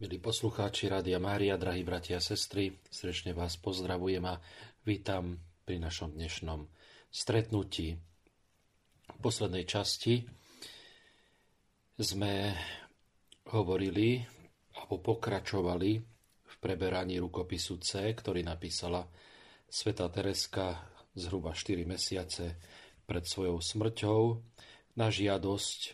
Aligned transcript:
Milí 0.00 0.16
poslucháči 0.16 0.88
Rádia 0.88 1.20
Mária, 1.20 1.60
drahí 1.60 1.84
bratia 1.84 2.16
a 2.16 2.24
sestry, 2.24 2.72
srdečne 2.88 3.36
vás 3.36 3.60
pozdravujem 3.60 4.24
a 4.24 4.40
vítam 4.80 5.36
pri 5.68 5.76
našom 5.76 6.16
dnešnom 6.16 6.64
stretnutí. 7.12 8.00
V 9.12 9.18
poslednej 9.20 9.68
časti 9.68 10.24
sme 12.00 12.56
hovorili 13.52 14.24
alebo 14.80 15.04
pokračovali 15.04 15.90
v 16.48 16.54
preberaní 16.64 17.20
rukopisu 17.20 17.76
C, 17.84 18.08
ktorý 18.16 18.40
napísala 18.40 19.04
sveta 19.68 20.08
Tereska 20.08 20.80
zhruba 21.12 21.52
4 21.52 21.76
mesiace 21.84 22.56
pred 23.04 23.28
svojou 23.28 23.60
smrťou 23.60 24.20
na 24.96 25.12
žiadosť, 25.12 25.92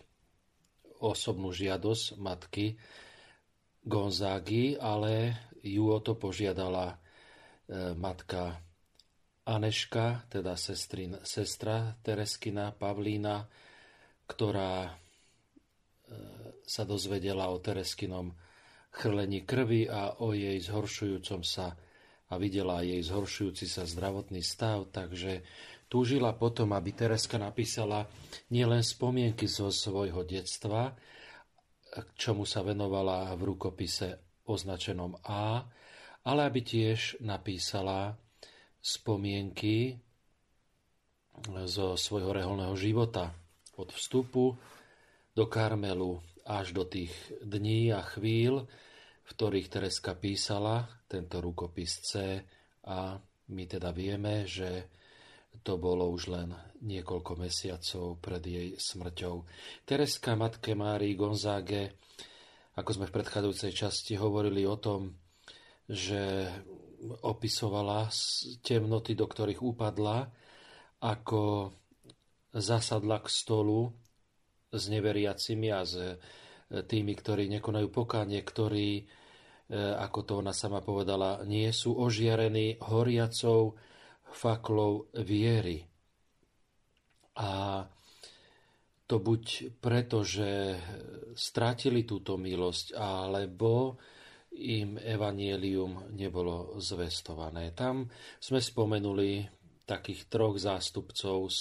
osobnú 1.02 1.50
žiadosť 1.50 2.22
matky 2.22 2.78
Gonzágy, 3.86 4.74
ale 4.82 5.38
ju 5.62 5.86
o 5.86 5.98
to 6.02 6.18
požiadala 6.18 6.90
e, 6.90 6.96
matka 7.94 8.58
Aneška, 9.46 10.26
teda 10.26 10.58
sestrin, 10.58 11.22
sestra 11.22 11.94
Tereskina 12.02 12.74
Pavlína, 12.74 13.46
ktorá 14.26 14.90
e, 14.90 14.92
sa 16.66 16.82
dozvedela 16.82 17.46
o 17.46 17.62
Tereskinom 17.62 18.34
chrlení 18.90 19.46
krvi 19.46 19.86
a 19.86 20.18
o 20.18 20.34
jej 20.34 20.58
zhoršujúcom 20.58 21.46
sa 21.46 21.78
a 22.26 22.34
videla 22.42 22.82
jej 22.82 22.98
zhoršujúci 23.06 23.70
sa 23.70 23.86
zdravotný 23.86 24.42
stav, 24.42 24.90
takže 24.90 25.46
túžila 25.86 26.34
potom, 26.34 26.74
aby 26.74 26.90
Tereska 26.90 27.38
napísala 27.38 28.10
nielen 28.50 28.82
spomienky 28.82 29.46
zo 29.46 29.70
svojho 29.70 30.26
detstva, 30.26 30.98
čomu 32.16 32.44
sa 32.44 32.66
venovala 32.66 33.30
v 33.38 33.54
rukopise 33.54 34.40
označenom 34.46 35.22
A, 35.26 35.62
ale 36.26 36.40
aby 36.46 36.60
tiež 36.62 37.22
napísala 37.22 38.18
spomienky 38.82 39.98
zo 41.66 41.94
svojho 41.94 42.32
reholného 42.32 42.74
života 42.78 43.34
od 43.76 43.92
vstupu 43.92 44.56
do 45.36 45.44
Karmelu 45.46 46.18
až 46.46 46.72
do 46.72 46.86
tých 46.86 47.12
dní 47.42 47.92
a 47.92 48.00
chvíľ, 48.00 48.64
v 49.26 49.30
ktorých 49.34 49.68
Tereska 49.68 50.14
písala 50.14 50.86
tento 51.10 51.42
rukopis 51.42 51.98
C. 52.06 52.40
A 52.86 53.18
my 53.50 53.64
teda 53.66 53.90
vieme, 53.90 54.46
že 54.46 54.88
to 55.62 55.78
bolo 55.80 56.10
už 56.12 56.32
len 56.32 56.50
niekoľko 56.82 57.32
mesiacov 57.40 58.20
pred 58.20 58.42
jej 58.44 58.68
smrťou. 58.76 59.34
Tereska 59.88 60.36
matke 60.36 60.76
Márii 60.76 61.16
Gonzáge, 61.16 61.96
ako 62.76 62.90
sme 62.92 63.06
v 63.08 63.14
predchádzajúcej 63.16 63.72
časti 63.72 64.12
hovorili 64.20 64.68
o 64.68 64.76
tom, 64.76 65.16
že 65.88 66.50
opisovala 67.22 68.10
temnoty, 68.60 69.14
do 69.14 69.26
ktorých 69.28 69.60
upadla, 69.62 70.28
ako 71.00 71.72
zasadla 72.56 73.20
k 73.20 73.28
stolu 73.28 73.92
s 74.72 74.88
neveriacimi 74.88 75.68
a 75.70 75.84
s 75.84 75.94
e, 75.96 76.16
tými, 76.82 77.12
ktorí 77.14 77.46
nekonajú 77.52 77.88
pokánie, 77.92 78.40
ktorí, 78.42 78.88
e, 78.98 79.04
ako 79.76 80.18
to 80.24 80.32
ona 80.40 80.56
sama 80.56 80.80
povedala, 80.82 81.44
nie 81.44 81.68
sú 81.70 81.94
ožiarení 81.94 82.80
horiacou 82.82 83.76
faklov 84.36 85.08
viery. 85.24 85.80
A 87.40 87.80
to 89.08 89.16
buď 89.16 89.72
preto, 89.80 90.20
že 90.20 90.76
strátili 91.32 92.04
túto 92.04 92.36
milosť, 92.36 92.92
alebo 92.92 93.96
im 94.56 94.96
evanielium 95.00 96.12
nebolo 96.16 96.76
zvestované. 96.80 97.72
Tam 97.72 98.08
sme 98.40 98.60
spomenuli 98.60 99.44
takých 99.86 100.28
troch 100.28 100.56
zástupcov 100.56 101.38
z 101.52 101.60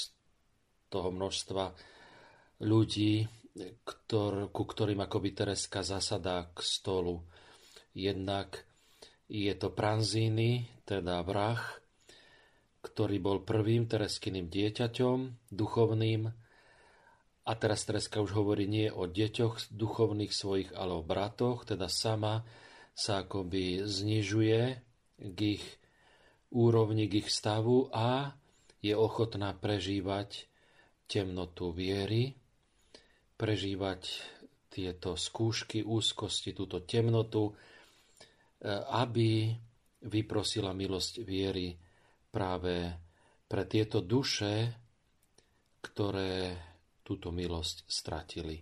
toho 0.90 1.10
množstva 1.12 1.66
ľudí, 2.66 3.28
ktor, 3.84 4.52
ku 4.52 4.64
ktorým 4.68 5.00
akoby 5.04 5.32
Tereska 5.32 5.84
zasadá 5.84 6.50
k 6.52 6.60
stolu. 6.60 7.24
Jednak 7.96 8.64
je 9.28 9.52
to 9.56 9.72
Pranzíny, 9.72 10.84
teda 10.84 11.24
vrah, 11.24 11.62
ktorý 12.86 13.18
bol 13.18 13.42
prvým 13.42 13.90
Tereskyným 13.90 14.46
dieťaťom, 14.46 15.50
duchovným. 15.50 16.30
A 17.46 17.52
teraz 17.58 17.82
Tereska 17.90 18.22
už 18.22 18.38
hovorí 18.38 18.70
nie 18.70 18.94
o 18.94 19.10
deťoch 19.10 19.74
duchovných 19.74 20.30
svojich, 20.30 20.70
ale 20.78 20.94
o 20.94 21.02
bratoch, 21.02 21.66
teda 21.66 21.90
sama 21.90 22.46
sa 22.94 23.26
akoby 23.26 23.82
znižuje 23.86 24.62
k 25.18 25.38
ich 25.58 25.66
úrovni, 26.54 27.10
k 27.10 27.26
ich 27.26 27.30
stavu 27.34 27.90
a 27.90 28.38
je 28.86 28.94
ochotná 28.94 29.58
prežívať 29.58 30.46
temnotu 31.10 31.74
viery, 31.74 32.38
prežívať 33.36 34.02
tieto 34.70 35.18
skúšky, 35.18 35.82
úzkosti, 35.82 36.54
túto 36.54 36.84
temnotu, 36.84 37.50
e, 37.50 37.54
aby 38.94 39.54
vyprosila 40.06 40.76
milosť 40.76 41.24
viery 41.24 41.74
práve 42.36 42.92
pre 43.48 43.64
tieto 43.64 44.04
duše, 44.04 44.76
ktoré 45.80 46.52
túto 47.00 47.32
milosť 47.32 47.88
stratili. 47.88 48.60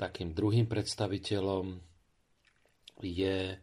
Takým 0.00 0.32
druhým 0.32 0.64
predstaviteľom 0.64 1.76
je 3.04 3.60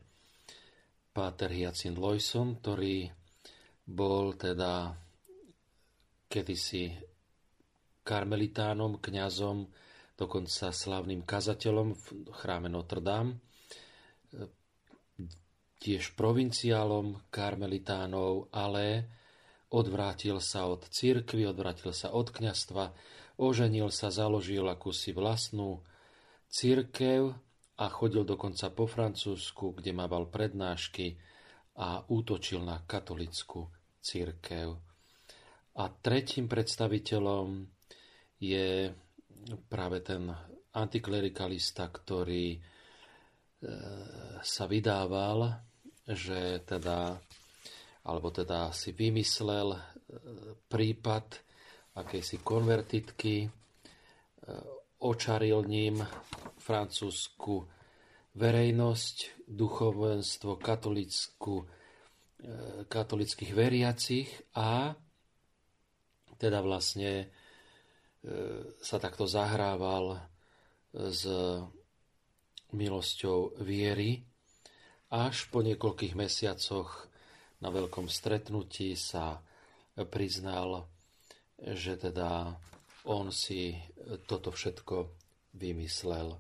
Páter 1.10 1.50
Hyacin 1.50 1.98
Loyson, 1.98 2.62
ktorý 2.62 3.10
bol 3.90 4.38
teda 4.38 4.94
kedysi 6.30 6.94
karmelitánom, 8.06 9.02
kňazom, 9.02 9.66
dokonca 10.14 10.70
slavným 10.70 11.26
kazateľom 11.26 11.98
v 11.98 12.06
chráme 12.38 12.70
Notre 12.70 13.02
Dame 13.02 13.42
tiež 15.78 16.18
provinciálom 16.18 17.30
karmelitánov, 17.30 18.50
ale 18.54 19.08
odvrátil 19.70 20.40
sa 20.40 20.66
od 20.66 20.88
cirkvy, 20.90 21.46
odvrátil 21.46 21.94
sa 21.94 22.16
od 22.16 22.32
kňastva, 22.32 22.92
oženil 23.38 23.94
sa, 23.94 24.10
založil 24.10 24.66
akúsi 24.66 25.14
vlastnú 25.14 25.84
církev 26.50 27.36
a 27.78 27.86
chodil 27.94 28.26
dokonca 28.26 28.74
po 28.74 28.90
Francúzsku, 28.90 29.78
kde 29.78 29.94
mával 29.94 30.26
prednášky 30.32 31.20
a 31.78 32.02
útočil 32.10 32.66
na 32.66 32.82
katolickú 32.82 33.70
církev. 34.02 34.74
A 35.78 35.84
tretím 36.02 36.50
predstaviteľom 36.50 37.70
je 38.42 38.90
práve 39.70 40.02
ten 40.02 40.26
antiklerikalista, 40.74 41.86
ktorý 41.94 42.58
e, 42.58 42.60
sa 44.42 44.66
vydával 44.66 45.67
že 46.08 46.64
teda, 46.64 47.20
alebo 48.08 48.32
teda 48.32 48.72
si 48.72 48.96
vymyslel 48.96 49.76
e, 49.76 49.80
prípad 50.72 51.26
akejsi 52.00 52.40
konvertitky, 52.40 53.44
e, 53.44 53.50
očaril 55.04 55.68
ním 55.68 56.00
francúzsku 56.64 57.68
verejnosť, 58.40 59.18
duchovenstvo, 59.52 60.56
katolickú, 60.56 61.64
e, 61.64 61.66
katolických 62.88 63.52
veriacich 63.52 64.30
a 64.56 64.96
teda 66.38 66.62
vlastne 66.62 67.34
sa 68.84 69.00
takto 69.00 69.24
zahrával 69.24 70.20
s 70.92 71.24
milosťou 72.76 73.64
viery 73.64 74.22
až 75.08 75.48
po 75.48 75.64
niekoľkých 75.64 76.14
mesiacoch 76.20 77.08
na 77.64 77.70
veľkom 77.72 78.12
stretnutí 78.12 78.94
sa 78.94 79.40
priznal, 80.12 80.86
že 81.58 81.98
teda 81.98 82.54
on 83.08 83.32
si 83.32 83.74
toto 84.28 84.52
všetko 84.52 84.96
vymyslel 85.58 86.38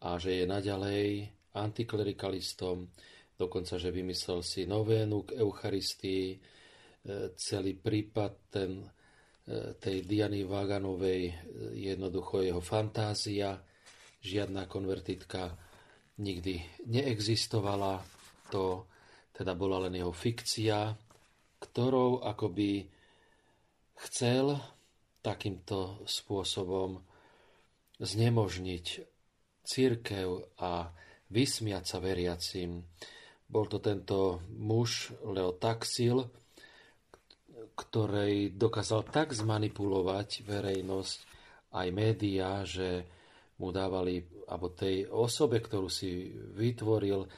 a 0.00 0.16
že 0.16 0.42
je 0.42 0.44
naďalej 0.48 1.28
antiklerikalistom, 1.54 2.88
dokonca, 3.36 3.76
že 3.76 3.92
vymyslel 3.92 4.40
si 4.40 4.64
novénu 4.64 5.28
k 5.28 5.30
Eucharistii, 5.40 6.26
e, 6.34 6.38
celý 7.36 7.76
prípad 7.76 8.32
ten, 8.48 8.80
e, 9.44 9.76
tej 9.76 10.08
Diany 10.08 10.48
Vaganovej, 10.48 11.22
e, 11.28 11.34
jednoducho 11.84 12.40
jeho 12.40 12.62
fantázia, 12.64 13.60
žiadna 14.20 14.68
konvertitka 14.68 15.52
nikdy 16.18 16.64
neexistovala, 16.88 18.02
to 18.50 18.88
teda 19.36 19.54
bola 19.54 19.86
len 19.86 19.94
jeho 19.94 20.10
fikcia, 20.10 20.96
ktorou 21.60 22.24
akoby 22.26 22.88
chcel 24.08 24.56
takýmto 25.20 26.02
spôsobom 26.08 27.00
znemožniť 28.00 28.86
církev 29.60 30.56
a 30.58 30.88
vysmiať 31.28 31.84
sa 31.84 31.98
veriacim. 32.00 32.84
Bol 33.46 33.68
to 33.68 33.78
tento 33.78 34.40
muž 34.56 35.12
Leo 35.22 35.52
Taxil, 35.52 36.24
ktorej 37.76 38.56
dokázal 38.56 39.08
tak 39.08 39.36
zmanipulovať 39.36 40.44
verejnosť 40.48 41.18
aj 41.76 41.88
médiá, 41.92 42.64
že 42.66 43.04
mu 43.60 43.68
dávali, 43.70 44.24
alebo 44.48 44.72
tej 44.72 45.04
osobe, 45.12 45.60
ktorú 45.60 45.92
si 45.92 46.32
vytvoril, 46.56 47.28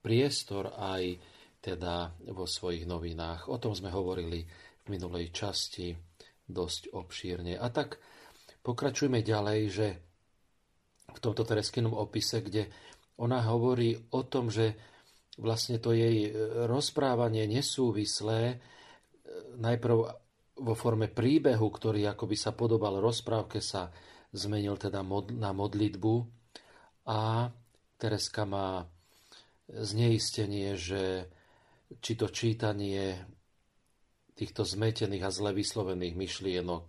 priestor 0.00 0.72
aj 0.74 1.20
teda 1.60 2.16
vo 2.32 2.48
svojich 2.48 2.88
novinách. 2.88 3.52
O 3.52 3.60
tom 3.60 3.76
sme 3.76 3.92
hovorili 3.92 4.40
v 4.82 4.86
minulej 4.88 5.28
časti 5.30 5.92
dosť 6.48 6.96
obšírne. 6.96 7.60
A 7.60 7.68
tak 7.68 8.00
pokračujeme 8.64 9.20
ďalej, 9.20 9.60
že 9.68 9.88
v 11.12 11.18
tomto 11.20 11.44
Tereskinom 11.44 11.92
opise, 11.92 12.40
kde 12.40 12.72
ona 13.20 13.44
hovorí 13.44 13.96
o 14.16 14.24
tom, 14.24 14.48
že 14.48 14.78
vlastne 15.36 15.76
to 15.78 15.92
jej 15.92 16.32
rozprávanie 16.66 17.46
nesúvislé, 17.46 18.40
e, 18.48 18.56
najprv 19.58 19.96
vo 20.58 20.74
forme 20.74 21.06
príbehu, 21.06 21.70
ktorý 21.70 22.10
akoby 22.10 22.34
sa 22.34 22.50
podobal 22.50 22.98
rozprávke, 22.98 23.62
sa 23.62 23.90
zmenil 24.32 24.76
teda 24.76 25.00
na 25.36 25.50
modlitbu 25.52 26.14
a 27.08 27.48
Tereska 27.98 28.44
má 28.44 28.86
zneistenie, 29.68 30.78
že 30.78 31.28
či 31.98 32.12
to 32.14 32.28
čítanie 32.28 33.16
týchto 34.36 34.62
zmetených 34.62 35.24
a 35.24 35.34
zle 35.34 35.50
vyslovených 35.56 36.14
myšlienok 36.14 36.84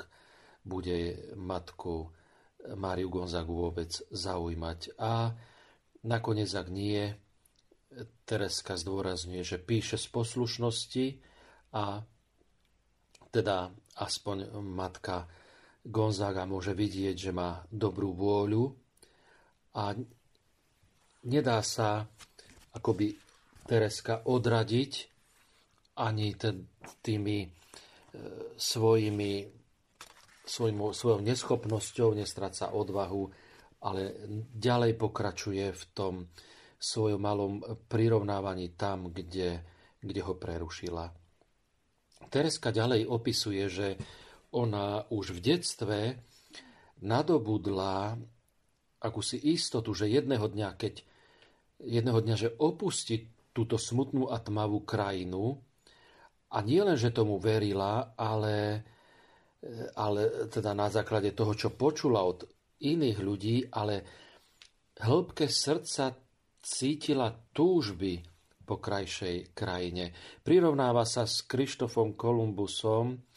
bude 0.68 1.31
matku 1.33 2.13
Máriu 2.75 3.07
Gonzagu 3.07 3.56
vôbec 3.56 3.89
zaujímať. 4.12 5.00
A 5.00 5.33
nakoniec, 6.03 6.51
ak 6.53 6.68
nie, 6.69 7.09
Tereska 8.27 8.77
zdôrazňuje, 8.77 9.41
že 9.41 9.57
píše 9.57 9.97
z 9.97 10.07
poslušnosti 10.13 11.06
a 11.74 12.06
teda 13.33 13.74
aspoň 13.97 14.62
matka 14.62 15.25
Gonzaga 15.86 16.44
môže 16.44 16.76
vidieť, 16.76 17.16
že 17.16 17.31
má 17.31 17.64
dobrú 17.72 18.12
vôľu 18.12 18.76
a 19.80 19.96
nedá 21.24 21.60
sa 21.64 22.04
akoby 22.76 23.16
Tereska 23.70 24.26
odradiť 24.26 24.92
ani 26.00 26.34
tými 27.06 27.38
e, 27.44 27.48
svojimi, 28.58 29.31
svojim, 30.42 30.78
svojou 30.90 31.20
neschopnosťou, 31.22 32.18
nestráca 32.18 32.74
odvahu, 32.74 33.30
ale 33.86 34.18
ďalej 34.58 34.98
pokračuje 34.98 35.66
v 35.70 35.84
tom 35.94 36.14
svojom 36.80 37.22
malom 37.22 37.54
prirovnávaní 37.92 38.74
tam, 38.74 39.12
kde, 39.12 39.62
kde 40.00 40.22
ho 40.24 40.34
prerušila. 40.34 41.12
Tereska 42.32 42.72
ďalej 42.72 43.06
opisuje, 43.06 43.64
že 43.68 43.88
ona 44.54 45.06
už 45.13 45.38
v 45.38 45.40
detstve 45.40 46.00
nadobudla 47.00 48.18
akúsi 49.00 49.40
istotu, 49.40 49.96
že 49.96 50.12
jedného 50.12 50.44
dňa, 50.44 50.69
keď 50.75 50.94
jedného 51.80 52.19
dňa, 52.19 52.36
že 52.36 52.50
opustí 52.60 53.31
túto 53.56 53.80
smutnú 53.80 54.28
a 54.28 54.38
tmavú 54.44 54.84
krajinu 54.84 55.56
a 56.51 56.57
nie 56.66 56.81
len, 56.84 57.00
že 57.00 57.16
tomu 57.16 57.40
verila, 57.40 58.18
ale, 58.19 58.84
ale 59.96 60.50
teda 60.51 60.75
na 60.75 60.92
základe 60.92 61.31
toho, 61.31 61.56
čo 61.56 61.72
počula 61.72 62.25
od 62.25 62.44
iných 62.84 63.18
ľudí, 63.22 63.57
ale 63.72 64.04
hĺbke 65.00 65.48
srdca 65.48 66.12
cítila 66.60 67.31
túžby 67.31 68.19
po 68.68 68.78
krajšej 68.78 69.56
krajine. 69.56 70.12
Prirovnáva 70.44 71.07
sa 71.07 71.24
s 71.25 71.48
Krištofom 71.48 72.13
Kolumbusom, 72.13 73.29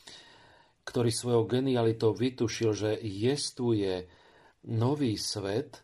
ktorý 0.82 1.10
svojou 1.14 1.46
genialitou 1.46 2.14
vytušil, 2.14 2.70
že 2.74 2.90
jestuje 2.98 4.06
nový 4.66 5.14
svet, 5.14 5.82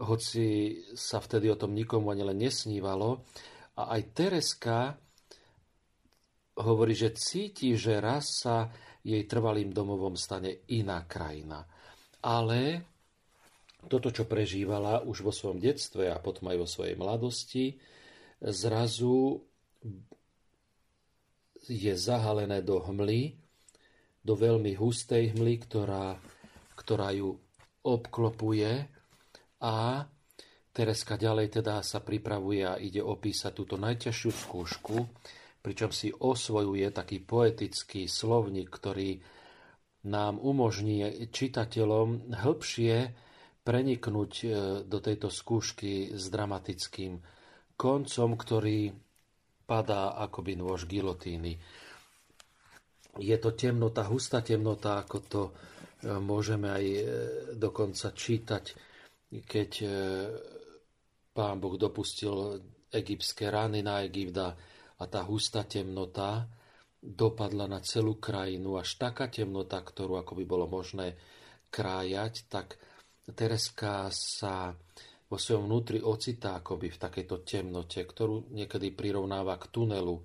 hoci 0.00 0.76
sa 0.96 1.20
vtedy 1.20 1.52
o 1.52 1.56
tom 1.60 1.76
nikomu 1.76 2.12
ani 2.12 2.24
len 2.24 2.40
nesnívalo. 2.40 3.24
A 3.76 3.96
aj 3.96 4.02
Tereska 4.16 4.96
hovorí, 6.60 6.96
že 6.96 7.16
cíti, 7.16 7.76
že 7.76 8.00
raz 8.00 8.44
sa 8.44 8.68
jej 9.04 9.24
trvalým 9.28 9.72
domovom 9.72 10.16
stane 10.16 10.64
iná 10.72 11.04
krajina. 11.04 11.64
Ale 12.22 12.86
toto, 13.90 14.14
čo 14.14 14.30
prežívala 14.30 15.02
už 15.02 15.26
vo 15.26 15.32
svojom 15.34 15.58
detstve 15.58 16.06
a 16.06 16.22
potom 16.22 16.48
aj 16.54 16.56
vo 16.60 16.68
svojej 16.70 16.94
mladosti, 16.94 17.76
zrazu 18.38 19.42
je 21.66 21.94
zahalené 21.94 22.62
do 22.62 22.78
hmly, 22.78 23.41
do 24.22 24.34
veľmi 24.38 24.78
hustej 24.78 25.34
hmly, 25.34 25.66
ktorá, 25.66 26.14
ktorá 26.78 27.10
ju 27.10 27.34
obklopuje 27.82 28.86
a 29.62 30.06
Tereska 30.72 31.20
ďalej 31.20 31.60
teda 31.60 31.84
sa 31.84 32.00
pripravuje 32.00 32.64
a 32.64 32.80
ide 32.80 33.04
opísať 33.04 33.52
túto 33.52 33.76
najťažšiu 33.76 34.30
skúšku, 34.32 34.96
pričom 35.60 35.92
si 35.92 36.08
osvojuje 36.08 36.88
taký 36.88 37.20
poetický 37.20 38.08
slovník, 38.08 38.72
ktorý 38.72 39.20
nám 40.08 40.40
umožní 40.40 41.28
čitateľom 41.28 42.32
hĺbšie 42.34 42.96
preniknúť 43.62 44.32
e, 44.42 44.46
do 44.82 44.98
tejto 44.98 45.30
skúšky 45.30 46.16
s 46.16 46.26
dramatickým 46.32 47.22
koncom, 47.78 48.34
ktorý 48.34 48.90
padá 49.62 50.18
akoby 50.18 50.58
nôž 50.58 50.90
gilotíny. 50.90 51.60
Je 53.20 53.36
to 53.36 53.52
temnota, 53.52 54.08
hustá 54.08 54.40
temnota, 54.40 55.04
ako 55.04 55.18
to 55.28 55.42
e, 55.48 55.52
môžeme 56.16 56.68
aj 56.72 56.84
e, 56.84 57.00
dokonca 57.60 58.12
čítať, 58.12 58.64
keď 59.32 59.70
pán 61.32 61.56
Boh 61.56 61.80
dopustil 61.80 62.60
egyptské 62.92 63.48
rány 63.48 63.80
na 63.80 64.04
Egypta 64.04 64.52
a 65.00 65.04
tá 65.08 65.24
hustá 65.24 65.64
temnota 65.64 66.44
dopadla 67.02 67.66
na 67.66 67.80
celú 67.80 68.20
krajinu, 68.20 68.76
až 68.76 69.00
taká 69.00 69.26
temnota, 69.26 69.80
ktorú 69.80 70.20
ako 70.20 70.38
by 70.38 70.44
bolo 70.44 70.68
možné 70.70 71.16
krájať, 71.72 72.46
tak 72.46 72.76
Tereska 73.26 74.12
sa 74.12 74.70
vo 75.26 75.40
svojom 75.40 75.66
vnútri 75.66 75.98
ocitá 76.04 76.60
akoby 76.60 76.92
v 76.92 77.00
takejto 77.00 77.36
temnote, 77.42 78.04
ktorú 78.04 78.52
niekedy 78.52 78.92
prirovnáva 78.92 79.56
k 79.56 79.72
tunelu, 79.72 80.20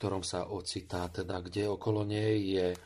ktorom 0.00 0.24
sa 0.24 0.48
ocitá, 0.48 1.12
teda 1.12 1.44
kde 1.44 1.68
okolo 1.68 2.08
nej 2.08 2.56
je 2.56 2.68
e, 2.72 2.78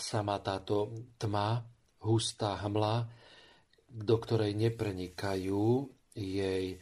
sama 0.00 0.40
táto 0.40 0.96
tma, 1.20 1.60
hustá 2.00 2.56
hmla, 2.64 3.04
do 3.84 4.16
ktorej 4.16 4.56
neprenikajú 4.56 5.84
jej 6.16 6.80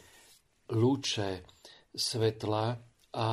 lúče 0.71 1.43
svetla 1.91 2.79
a 3.19 3.29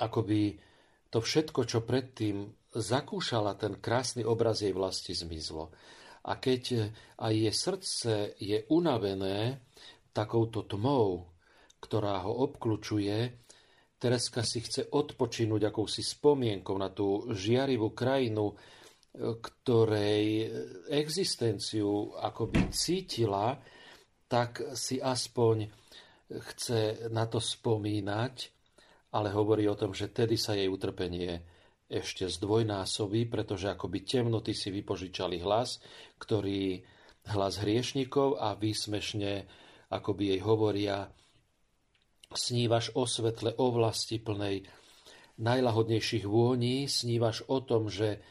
akoby 0.00 0.56
to 1.12 1.20
všetko, 1.20 1.68
čo 1.68 1.84
predtým 1.84 2.48
zakúšala 2.72 3.52
ten 3.60 3.76
krásny 3.84 4.24
obraz 4.24 4.64
jej 4.64 4.72
vlasti, 4.72 5.12
zmizlo. 5.12 5.76
A 6.24 6.40
keď 6.40 6.62
e, 6.72 6.78
aj 7.20 7.32
jej 7.36 7.52
srdce 7.52 8.12
je 8.40 8.64
unavené 8.72 9.60
takouto 10.16 10.64
tmou, 10.64 11.28
ktorá 11.84 12.24
ho 12.24 12.48
obklúčuje, 12.48 13.49
Tereska 14.00 14.40
si 14.40 14.64
chce 14.64 14.88
odpočinúť 14.88 15.68
akousi 15.68 16.00
spomienkou 16.00 16.72
na 16.80 16.88
tú 16.88 17.28
žiarivú 17.36 17.92
krajinu, 17.92 18.56
ktorej 19.20 20.48
existenciu 20.88 22.16
akoby 22.16 22.72
cítila, 22.72 23.60
tak 24.24 24.72
si 24.72 25.02
aspoň 25.02 25.68
chce 26.30 27.10
na 27.12 27.28
to 27.28 27.42
spomínať, 27.42 28.34
ale 29.12 29.28
hovorí 29.34 29.66
o 29.66 29.76
tom, 29.76 29.92
že 29.92 30.14
tedy 30.14 30.38
sa 30.40 30.54
jej 30.56 30.70
utrpenie 30.70 31.42
ešte 31.90 32.30
zdvojnásobí, 32.30 33.26
pretože 33.26 33.66
akoby 33.66 34.06
temnoty 34.06 34.54
si 34.54 34.70
vypožičali 34.70 35.42
hlas, 35.42 35.82
ktorý 36.22 36.80
hlas 37.34 37.58
hriešnikov 37.60 38.38
a 38.38 38.54
výsmešne 38.54 39.44
akoby 39.90 40.38
jej 40.38 40.40
hovoria 40.40 41.10
snívaš 42.30 42.94
o 42.94 43.06
svetle, 43.06 43.54
o 43.58 43.74
vlasti 43.74 44.22
plnej 44.22 44.66
najlahodnejších 45.40 46.28
vôní, 46.28 46.86
snívaš 46.86 47.42
o 47.50 47.58
tom, 47.64 47.90
že 47.90 48.22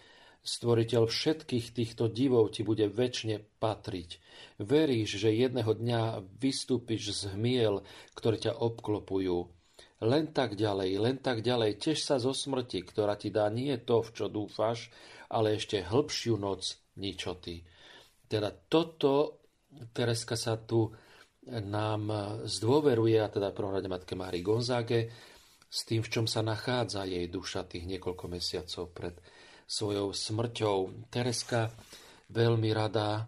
stvoriteľ 0.46 1.10
všetkých 1.10 1.76
týchto 1.76 2.08
divov 2.08 2.56
ti 2.56 2.64
bude 2.64 2.88
väčšine 2.88 3.60
patriť. 3.60 4.10
Veríš, 4.62 5.20
že 5.20 5.36
jedného 5.36 5.76
dňa 5.76 6.24
vystúpiš 6.40 7.12
z 7.26 7.36
hmiel, 7.36 7.84
ktoré 8.16 8.40
ťa 8.40 8.56
obklopujú 8.56 9.52
len 10.00 10.32
tak 10.32 10.56
ďalej, 10.56 10.90
len 10.96 11.18
tak 11.20 11.44
ďalej. 11.44 11.76
Teš 11.76 12.00
sa 12.08 12.16
zo 12.24 12.32
smrti, 12.32 12.88
ktorá 12.88 13.20
ti 13.20 13.36
dá 13.36 13.52
nie 13.52 13.76
to, 13.84 14.00
v 14.00 14.10
čo 14.16 14.26
dúfaš, 14.32 14.88
ale 15.28 15.60
ešte 15.60 15.84
hĺbšiu 15.84 16.40
noc 16.40 16.80
ničoty. 16.96 17.68
Teda 18.32 18.48
toto 18.56 19.44
Tereska 19.92 20.40
sa 20.40 20.56
tu 20.56 20.88
nám 21.50 22.14
zdôveruje, 22.46 23.18
a 23.18 23.28
teda 23.28 23.50
prvom 23.50 23.74
rade 23.74 23.90
matke 23.90 24.14
Mári 24.14 24.46
Gonzáge, 24.46 25.10
s 25.70 25.86
tým, 25.86 26.02
v 26.02 26.10
čom 26.10 26.26
sa 26.26 26.42
nachádza 26.42 27.06
jej 27.06 27.30
duša 27.30 27.66
tých 27.70 27.86
niekoľko 27.86 28.26
mesiacov 28.26 28.90
pred 28.90 29.16
svojou 29.70 30.10
smrťou. 30.10 30.78
Tereska 31.14 31.70
veľmi 32.34 32.70
rada 32.74 33.22
e, 33.22 33.24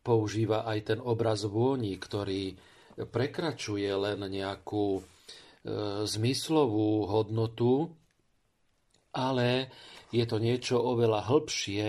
používa 0.00 0.64
aj 0.64 0.78
ten 0.96 0.98
obraz 1.04 1.44
vôni, 1.44 1.92
ktorý 2.00 2.56
prekračuje 2.96 3.88
len 3.92 4.20
nejakú 4.24 4.96
e, 4.96 5.02
zmyslovú 6.08 7.04
hodnotu, 7.04 7.92
ale 9.12 9.68
je 10.08 10.24
to 10.24 10.40
niečo 10.40 10.80
oveľa 10.80 11.28
hĺbšie, 11.28 11.86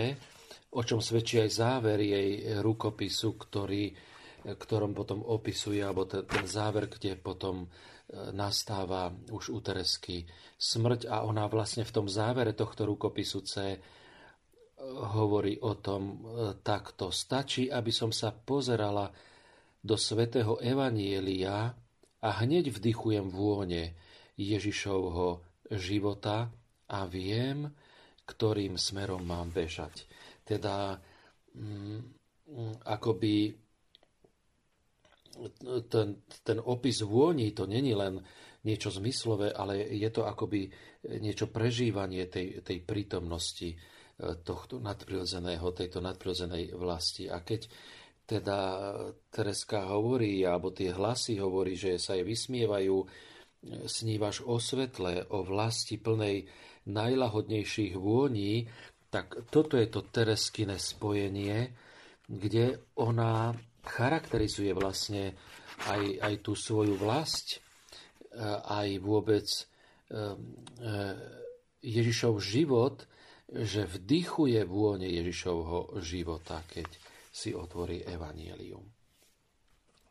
o 0.72 0.80
čom 0.84 1.00
svedčí 1.00 1.40
aj 1.40 1.50
záver 1.52 2.00
jej 2.00 2.60
rukopisu, 2.60 3.36
ktorý, 3.36 3.92
ktorom 4.42 4.94
potom 4.94 5.22
opisuje, 5.22 5.78
alebo 5.78 6.06
ten, 6.06 6.26
ten 6.26 6.46
záver, 6.46 6.90
kde 6.90 7.14
potom 7.14 7.70
nastáva 8.12 9.08
už 9.32 9.56
u 9.56 9.58
Teresky 9.64 10.28
smrť 10.60 11.08
a 11.08 11.24
ona 11.24 11.48
vlastne 11.48 11.82
v 11.82 11.94
tom 11.94 12.06
závere 12.06 12.52
tohto 12.52 12.84
rukopisu 12.84 13.40
C 13.42 13.54
eh, 13.72 13.78
hovorí 15.16 15.56
o 15.64 15.80
tom 15.80 16.02
eh, 16.12 16.16
takto. 16.60 17.08
Stačí, 17.08 17.72
aby 17.72 17.88
som 17.88 18.12
sa 18.12 18.30
pozerala 18.30 19.08
do 19.82 19.96
svätého 19.98 20.60
Evanielia 20.62 21.72
a 22.22 22.28
hneď 22.44 22.70
vdychujem 22.70 23.32
vône 23.32 23.98
Ježišovho 24.38 25.42
života 25.74 26.52
a 26.86 27.08
viem, 27.08 27.66
ktorým 28.28 28.78
smerom 28.78 29.24
mám 29.26 29.50
bežať. 29.50 30.06
Teda 30.46 31.00
mm, 31.56 31.98
mm 32.46 32.74
akoby 32.84 33.56
ten, 35.88 36.08
ten 36.44 36.58
opis 36.62 37.02
vôni 37.02 37.50
to 37.54 37.66
není 37.66 37.94
len 37.96 38.22
niečo 38.62 38.94
zmyslové, 38.94 39.50
ale 39.50 39.90
je 39.90 40.10
to 40.14 40.22
akoby 40.22 40.70
niečo 41.18 41.50
prežívanie 41.50 42.30
tej, 42.30 42.62
tej 42.62 42.78
prítomnosti 42.86 43.74
e, 43.74 43.76
tohto 44.46 44.78
nadprirodzeného, 44.78 45.66
tejto 45.74 45.98
nadprirodzenej 45.98 46.78
vlasti. 46.78 47.26
A 47.26 47.42
keď 47.42 47.66
teda 48.22 48.58
Tereska 49.34 49.90
hovorí, 49.90 50.46
alebo 50.46 50.70
tie 50.70 50.94
hlasy 50.94 51.42
hovorí, 51.42 51.74
že 51.74 51.98
sa 51.98 52.14
jej 52.14 52.22
vysmievajú, 52.22 52.96
e, 53.02 53.06
snívaš 53.90 54.46
o 54.46 54.62
svetle, 54.62 55.26
o 55.34 55.42
vlasti 55.42 55.98
plnej 55.98 56.46
najlahodnejších 56.86 57.98
vôní, 57.98 58.70
tak 59.10 59.50
toto 59.50 59.74
je 59.74 59.90
to 59.90 60.06
Tereskine 60.06 60.78
spojenie, 60.78 61.74
kde 62.30 62.80
ona 62.96 63.52
charakterizuje 63.82 64.70
vlastne 64.72 65.34
aj, 65.90 66.02
aj 66.22 66.34
tú 66.42 66.54
svoju 66.54 66.94
vlast, 66.94 67.58
e, 67.58 67.58
aj 68.62 68.88
vôbec 69.02 69.46
e, 69.46 69.62
e, 70.14 70.96
Ježišov 71.82 72.38
život, 72.38 73.02
že 73.52 73.84
vdychuje 73.84 74.62
vône 74.64 75.04
Ježišovho 75.10 75.98
života, 76.00 76.62
keď 76.64 76.88
si 77.28 77.52
otvorí 77.52 78.00
Evangelium. 78.06 78.86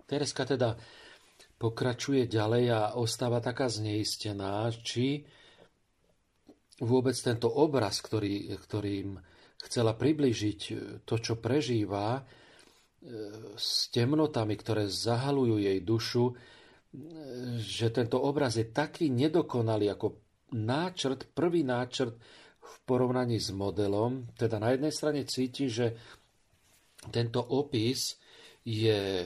Tereska 0.06 0.44
teda 0.44 0.76
pokračuje 1.56 2.28
ďalej 2.28 2.66
a 2.74 2.82
ostáva 3.00 3.40
taká 3.40 3.72
zneistená, 3.72 4.68
či 4.84 5.24
vôbec 6.82 7.14
tento 7.16 7.48
obraz, 7.48 8.02
ktorý, 8.02 8.58
ktorým 8.58 9.16
chcela 9.62 9.94
približiť 9.94 10.60
to, 11.06 11.16
čo 11.22 11.38
prežíva, 11.38 12.26
s 13.58 13.90
temnotami, 13.90 14.54
ktoré 14.54 14.86
zahalujú 14.86 15.58
jej 15.58 15.80
dušu, 15.82 16.38
že 17.58 17.88
tento 17.90 18.22
obraz 18.22 18.60
je 18.60 18.68
taký 18.70 19.10
nedokonalý 19.10 19.90
ako 19.96 20.22
náčrt, 20.54 21.32
prvý 21.34 21.64
náčrt 21.64 22.14
v 22.62 22.74
porovnaní 22.86 23.42
s 23.42 23.50
modelom. 23.56 24.30
Teda 24.38 24.62
na 24.62 24.76
jednej 24.76 24.94
strane 24.94 25.26
cíti, 25.26 25.72
že 25.72 25.98
tento 27.10 27.42
opis 27.42 28.22
je 28.62 29.26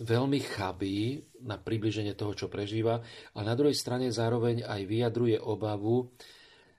veľmi 0.00 0.40
chabý 0.46 1.18
na 1.42 1.58
približenie 1.58 2.14
toho, 2.14 2.32
čo 2.32 2.46
prežíva, 2.46 3.02
ale 3.34 3.44
na 3.44 3.58
druhej 3.58 3.74
strane 3.74 4.14
zároveň 4.14 4.62
aj 4.62 4.80
vyjadruje 4.86 5.36
obavu, 5.42 6.14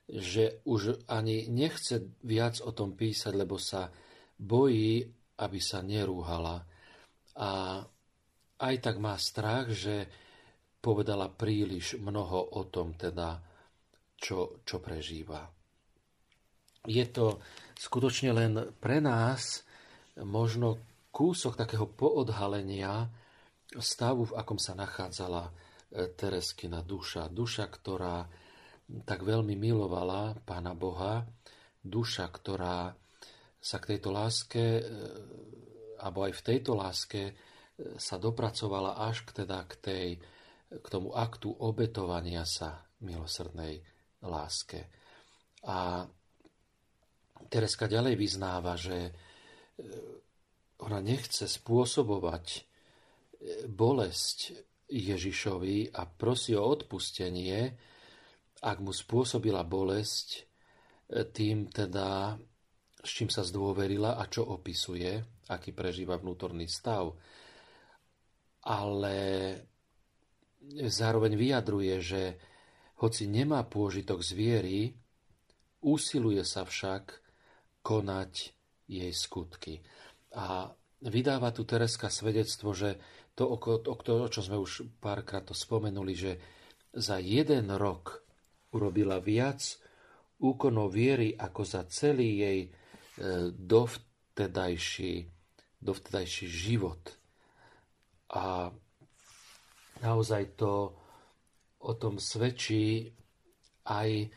že 0.08 0.64
už 0.64 1.06
ani 1.06 1.46
nechce 1.52 2.02
viac 2.24 2.58
o 2.64 2.72
tom 2.72 2.96
písať, 2.96 3.32
lebo 3.36 3.60
sa 3.60 3.92
bojí, 4.40 5.06
aby 5.42 5.58
sa 5.58 5.82
nerúhala. 5.82 6.62
A 7.36 7.82
aj 8.62 8.74
tak 8.78 9.02
má 9.02 9.18
strach, 9.18 9.66
že 9.74 10.06
povedala 10.78 11.30
príliš 11.30 11.98
mnoho 11.98 12.54
o 12.58 12.62
tom, 12.70 12.94
teda, 12.94 13.42
čo, 14.14 14.62
čo 14.62 14.78
prežíva. 14.78 15.42
Je 16.86 17.06
to 17.10 17.38
skutočne 17.78 18.30
len 18.34 18.52
pre 18.78 18.98
nás 18.98 19.62
možno 20.22 20.82
kúsok 21.14 21.54
takého 21.54 21.86
poodhalenia 21.86 23.06
stavu, 23.78 24.30
v 24.30 24.36
akom 24.36 24.58
sa 24.58 24.74
nachádzala 24.74 25.48
e, 25.48 25.52
Tereskina 26.12 26.82
duša. 26.82 27.30
Duša, 27.30 27.70
ktorá 27.70 28.26
tak 29.06 29.22
veľmi 29.22 29.54
milovala 29.54 30.36
Pána 30.42 30.74
Boha, 30.74 31.22
duša, 31.80 32.28
ktorá 32.28 32.92
sa 33.62 33.78
k 33.78 33.94
tejto 33.94 34.10
láske, 34.10 34.82
e, 34.82 34.84
alebo 36.02 36.26
aj 36.26 36.34
v 36.34 36.42
tejto 36.42 36.74
láske 36.74 37.22
e, 37.30 37.32
sa 37.94 38.18
dopracovala 38.18 38.98
až 39.06 39.22
k, 39.22 39.46
teda 39.46 39.62
k, 39.70 39.74
tej, 39.78 40.08
k 40.82 40.86
tomu 40.90 41.14
aktu 41.14 41.46
obetovania 41.62 42.42
sa 42.42 42.82
milosrdnej 43.06 43.78
láske. 44.26 44.90
A 45.70 46.02
Tereska 47.46 47.86
ďalej 47.86 48.18
vyznáva, 48.18 48.74
že 48.74 48.98
e, 48.98 49.12
ona 50.82 50.98
nechce 50.98 51.46
spôsobovať 51.46 52.66
bolesť 53.70 54.54
Ježišovi 54.90 55.94
a 55.94 56.06
prosí 56.06 56.54
o 56.58 56.62
odpustenie, 56.62 57.74
ak 58.62 58.78
mu 58.82 58.90
spôsobila 58.94 59.66
bolesť, 59.66 60.46
tým 61.34 61.66
teda 61.70 62.38
s 63.02 63.10
čím 63.10 63.28
sa 63.28 63.42
zdôverila 63.42 64.14
a 64.14 64.24
čo 64.30 64.46
opisuje, 64.46 65.10
aký 65.50 65.74
prežíva 65.74 66.14
vnútorný 66.16 66.70
stav. 66.70 67.10
Ale 68.62 69.16
zároveň 70.86 71.34
vyjadruje, 71.34 71.94
že 71.98 72.22
hoci 73.02 73.26
nemá 73.26 73.66
pôžitok 73.66 74.22
z 74.22 74.30
viery, 74.38 74.78
usiluje 75.82 76.46
sa 76.46 76.62
však 76.62 77.18
konať 77.82 78.32
jej 78.86 79.10
skutky. 79.10 79.82
A 80.38 80.70
vydáva 81.02 81.50
tu 81.50 81.66
Tereska 81.66 82.06
svedectvo, 82.06 82.70
že 82.70 83.02
to, 83.34 83.50
o, 83.50 83.58
to, 83.82 84.14
o 84.22 84.30
čo 84.30 84.40
sme 84.46 84.62
už 84.62 84.86
párkrát 85.02 85.42
to 85.42 85.58
spomenuli, 85.58 86.14
že 86.14 86.32
za 86.94 87.18
jeden 87.18 87.74
rok 87.74 88.22
urobila 88.70 89.18
viac 89.18 89.82
úkonov 90.38 90.94
viery 90.94 91.34
ako 91.34 91.62
za 91.66 91.82
celý 91.90 92.38
jej 92.38 92.60
dovtedajší, 93.52 95.28
dovtedajší 95.82 96.46
život. 96.48 97.02
A 98.32 98.72
naozaj 100.00 100.56
to 100.56 100.96
o 101.82 101.92
tom 101.94 102.16
svedčí 102.16 103.12
aj 103.84 104.30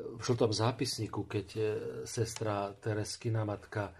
v 0.00 0.20
žltom 0.22 0.52
zápisníku, 0.54 1.26
keď 1.26 1.46
e, 1.56 1.62
sestra 2.06 2.72
Tereskina 2.78 3.42
matka 3.42 3.90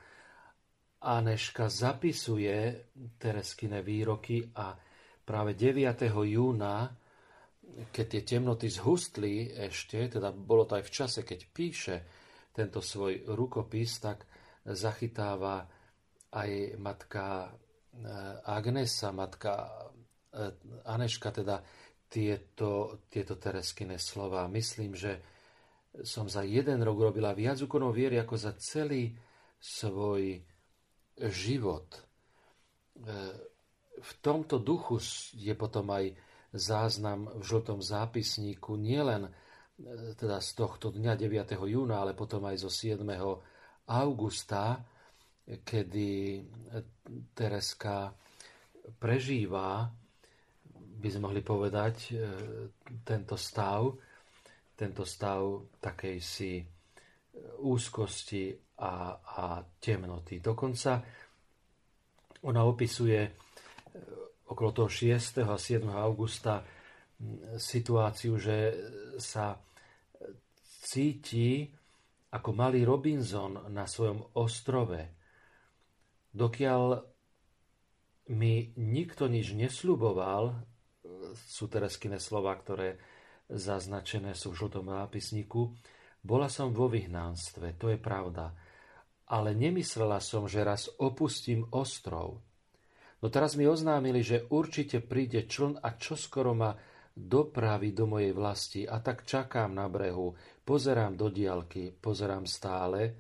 Aneška 1.00 1.66
zapisuje 1.72 2.88
Tereskine 3.16 3.80
výroky 3.80 4.44
a 4.54 4.76
práve 5.24 5.56
9. 5.56 6.06
júna, 6.28 6.92
keď 7.88 8.06
tie 8.06 8.22
temnoty 8.36 8.68
zhustli 8.68 9.48
ešte, 9.48 10.20
teda 10.20 10.30
bolo 10.34 10.68
to 10.68 10.76
aj 10.76 10.84
v 10.84 10.94
čase, 10.94 11.20
keď 11.24 11.40
píše 11.50 11.96
tento 12.50 12.82
svoj 12.82 13.24
rukopis, 13.30 14.02
tak 14.02 14.26
zachytáva 14.66 15.66
aj 16.30 16.78
matka 16.78 17.46
eh, 17.46 18.50
Agnesa, 18.50 19.10
matka 19.10 19.66
eh, 20.34 20.52
Aneška, 20.86 21.30
teda 21.34 21.62
tieto, 22.10 23.02
tieto 23.06 23.38
Tereskine 23.38 23.98
slova. 23.98 24.50
Myslím, 24.50 24.94
že 24.98 25.22
som 26.06 26.30
za 26.30 26.46
jeden 26.46 26.82
rok 26.86 27.10
robila 27.10 27.34
viac 27.34 27.58
úkonov 27.62 27.94
viery 27.94 28.18
ako 28.18 28.34
za 28.38 28.52
celý 28.58 29.10
svoj 29.58 30.38
život. 31.18 31.86
Eh, 31.96 33.34
v 34.00 34.12
tomto 34.24 34.62
duchu 34.62 34.96
je 35.36 35.52
potom 35.52 35.92
aj 35.92 36.14
záznam 36.50 37.30
v 37.30 37.42
žltom 37.46 37.78
zápisníku 37.78 38.74
nielen 38.74 39.30
teda 40.16 40.38
z 40.40 40.50
tohto 40.52 40.92
dňa 40.92 41.16
9. 41.16 41.56
júna, 41.56 42.04
ale 42.04 42.12
potom 42.12 42.44
aj 42.44 42.56
zo 42.60 42.70
7. 42.70 43.00
augusta, 43.88 44.84
kedy 45.64 46.40
Tereska 47.32 48.12
prežíva, 49.00 49.88
by 51.00 51.08
sme 51.08 51.32
mohli 51.32 51.40
povedať, 51.40 51.96
e, 52.12 52.14
tento 53.00 53.40
stav, 53.40 53.88
tento 54.76 55.08
stav 55.08 55.72
takej 55.80 56.16
si 56.20 56.60
úzkosti 57.64 58.52
a, 58.84 59.16
a 59.16 59.64
temnoty. 59.80 60.44
Dokonca 60.44 61.00
ona 62.44 62.62
opisuje 62.68 63.20
e, 63.24 63.30
okolo 64.44 64.70
toho 64.76 64.90
6. 64.92 65.40
a 65.40 65.56
7. 65.56 65.88
augusta 65.88 66.60
situáciu, 67.60 68.40
že 68.40 68.72
sa 69.20 69.52
cíti 70.90 71.70
ako 72.34 72.50
malý 72.50 72.82
Robinson 72.82 73.70
na 73.70 73.86
svojom 73.86 74.34
ostrove. 74.34 74.98
Dokiaľ 76.34 76.82
mi 78.34 78.74
nikto 78.78 79.26
nič 79.26 79.54
nesľuboval, 79.54 80.54
sú 81.34 81.66
Tereskine 81.70 82.18
slova, 82.18 82.54
ktoré 82.58 82.98
zaznačené 83.50 84.34
sú 84.34 84.54
v 84.54 84.66
žltom 84.66 84.86
nápisníku, 84.90 85.74
bola 86.22 86.46
som 86.46 86.70
vo 86.70 86.86
vyhnánstve, 86.86 87.74
to 87.78 87.90
je 87.90 87.98
pravda. 87.98 88.54
Ale 89.30 89.54
nemyslela 89.54 90.18
som, 90.22 90.46
že 90.46 90.66
raz 90.66 90.90
opustím 90.98 91.66
ostrov. 91.70 92.42
No 93.20 93.26
teraz 93.28 93.54
mi 93.54 93.66
oznámili, 93.66 94.22
že 94.22 94.46
určite 94.50 95.02
príde 95.02 95.46
čln 95.46 95.82
a 95.82 95.94
čoskoro 95.98 96.54
ma 96.54 96.74
dopraví 97.14 97.92
do 97.92 98.06
mojej 98.06 98.32
vlasti 98.32 98.82
a 98.86 99.02
tak 99.02 99.26
čakám 99.26 99.74
na 99.74 99.90
brehu, 99.90 100.34
pozerám 100.70 101.18
do 101.18 101.34
diálky, 101.34 101.90
pozerám 101.90 102.46
stále 102.46 103.10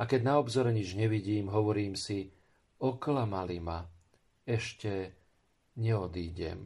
a 0.00 0.08
keď 0.08 0.20
na 0.24 0.40
obzore 0.40 0.72
nič 0.72 0.96
nevidím, 0.96 1.52
hovorím 1.52 1.92
si, 1.92 2.32
oklamali 2.80 3.60
ma, 3.60 3.84
ešte 4.40 5.12
neodídem. 5.76 6.64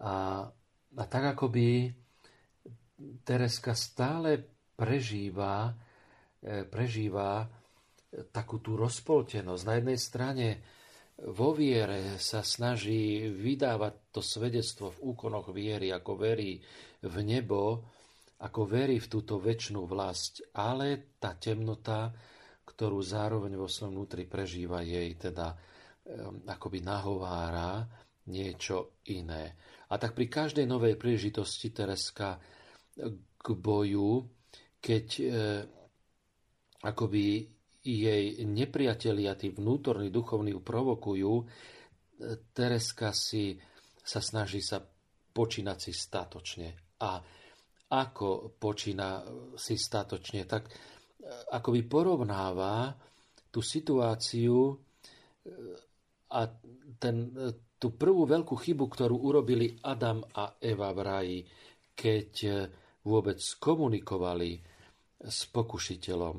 A, 0.00 0.48
a 0.96 1.04
tak 1.04 1.36
akoby 1.36 1.92
Tereska 3.28 3.76
stále 3.76 4.40
prežíva, 4.72 5.76
e, 6.40 6.64
prežíva 6.64 7.44
takú 8.32 8.64
tú 8.64 8.80
rozpoltenosť. 8.80 9.62
Na 9.68 9.74
jednej 9.76 9.98
strane 10.00 10.46
vo 11.30 11.54
viere 11.54 12.18
sa 12.18 12.42
snaží 12.42 13.30
vydávať 13.30 14.10
to 14.10 14.20
svedectvo 14.24 14.90
v 14.90 15.14
úkonoch 15.14 15.54
viery, 15.54 15.94
ako 15.94 16.18
verí 16.18 16.58
v 17.02 17.16
nebo, 17.22 17.86
ako 18.42 18.66
verí 18.66 18.98
v 18.98 19.10
túto 19.10 19.38
väčšnú 19.38 19.86
vlast, 19.86 20.42
ale 20.58 21.14
tá 21.22 21.38
temnota, 21.38 22.10
ktorú 22.66 22.98
zároveň 22.98 23.54
vo 23.54 23.70
svojom 23.70 23.94
vnútri 23.94 24.26
prežíva, 24.26 24.82
jej 24.82 25.14
teda 25.14 25.54
akoby 26.50 26.82
nahovára 26.82 27.86
niečo 28.26 28.98
iné. 29.10 29.54
A 29.90 29.98
tak 29.98 30.14
pri 30.18 30.26
každej 30.26 30.66
novej 30.66 30.98
príležitosti 30.98 31.70
Tereska 31.70 32.38
k 33.42 33.46
boju, 33.54 34.26
keď 34.82 35.06
e, 35.18 35.24
akoby 36.82 37.46
jej 37.82 38.46
nepriatelia, 38.46 39.34
tí 39.34 39.50
vnútorní 39.50 40.08
duchovní 40.08 40.54
ju 40.54 40.60
provokujú, 40.62 41.32
Tereska 42.54 43.10
si 43.10 43.58
sa 43.98 44.22
snaží 44.22 44.62
sa 44.62 44.82
počínať 45.32 45.78
si 45.78 45.92
statočne. 45.94 46.98
A 47.02 47.18
ako 47.92 48.56
počína 48.56 49.20
si 49.58 49.76
statočne, 49.76 50.48
tak 50.48 50.68
e, 50.68 50.72
akoby 51.52 51.84
porovnáva 51.84 52.94
tú 53.52 53.60
situáciu 53.60 54.72
e, 54.72 54.74
a 56.32 56.40
ten, 56.96 57.16
e, 57.36 57.52
tú 57.76 57.92
prvú 57.92 58.24
veľkú 58.24 58.54
chybu, 58.54 58.84
ktorú 58.86 59.16
urobili 59.28 59.76
Adam 59.84 60.24
a 60.24 60.56
Eva 60.56 60.94
v 60.94 61.00
raji, 61.02 61.38
keď 61.92 62.32
vôbec 63.04 63.42
komunikovali 63.60 64.56
s 65.20 65.50
pokušiteľom 65.50 66.36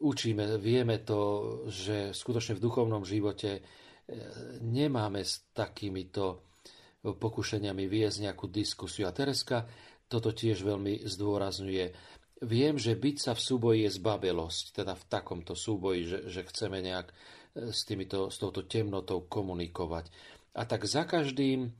učíme, 0.00 0.56
vieme 0.56 1.04
to, 1.04 1.20
že 1.68 2.16
skutočne 2.16 2.56
v 2.56 2.64
duchovnom 2.64 3.04
živote 3.04 3.50
e, 3.56 3.60
nemáme 4.64 5.20
s 5.20 5.52
takýmito 5.52 6.48
pokušeniami 7.00 7.88
viesť 7.88 8.28
nejakú 8.28 8.48
diskusiu. 8.48 9.08
A 9.08 9.16
Tereska 9.16 9.64
toto 10.08 10.32
tiež 10.32 10.64
veľmi 10.64 11.04
zdôrazňuje. 11.04 11.84
Viem, 12.44 12.80
že 12.80 12.96
byť 12.96 13.16
sa 13.20 13.32
v 13.36 13.44
súboji 13.44 13.78
je 13.84 14.00
zbabelosť, 14.00 14.64
teda 14.80 14.96
v 14.96 15.04
takomto 15.08 15.52
súboji, 15.52 16.08
že, 16.08 16.18
že 16.28 16.40
chceme 16.48 16.80
nejak 16.80 17.08
e, 17.08 17.14
s, 17.72 17.84
týmito, 17.84 18.32
s 18.32 18.36
touto 18.40 18.64
temnotou 18.64 19.28
komunikovať. 19.28 20.08
A 20.56 20.64
tak 20.66 20.88
za 20.88 21.04
každým 21.04 21.70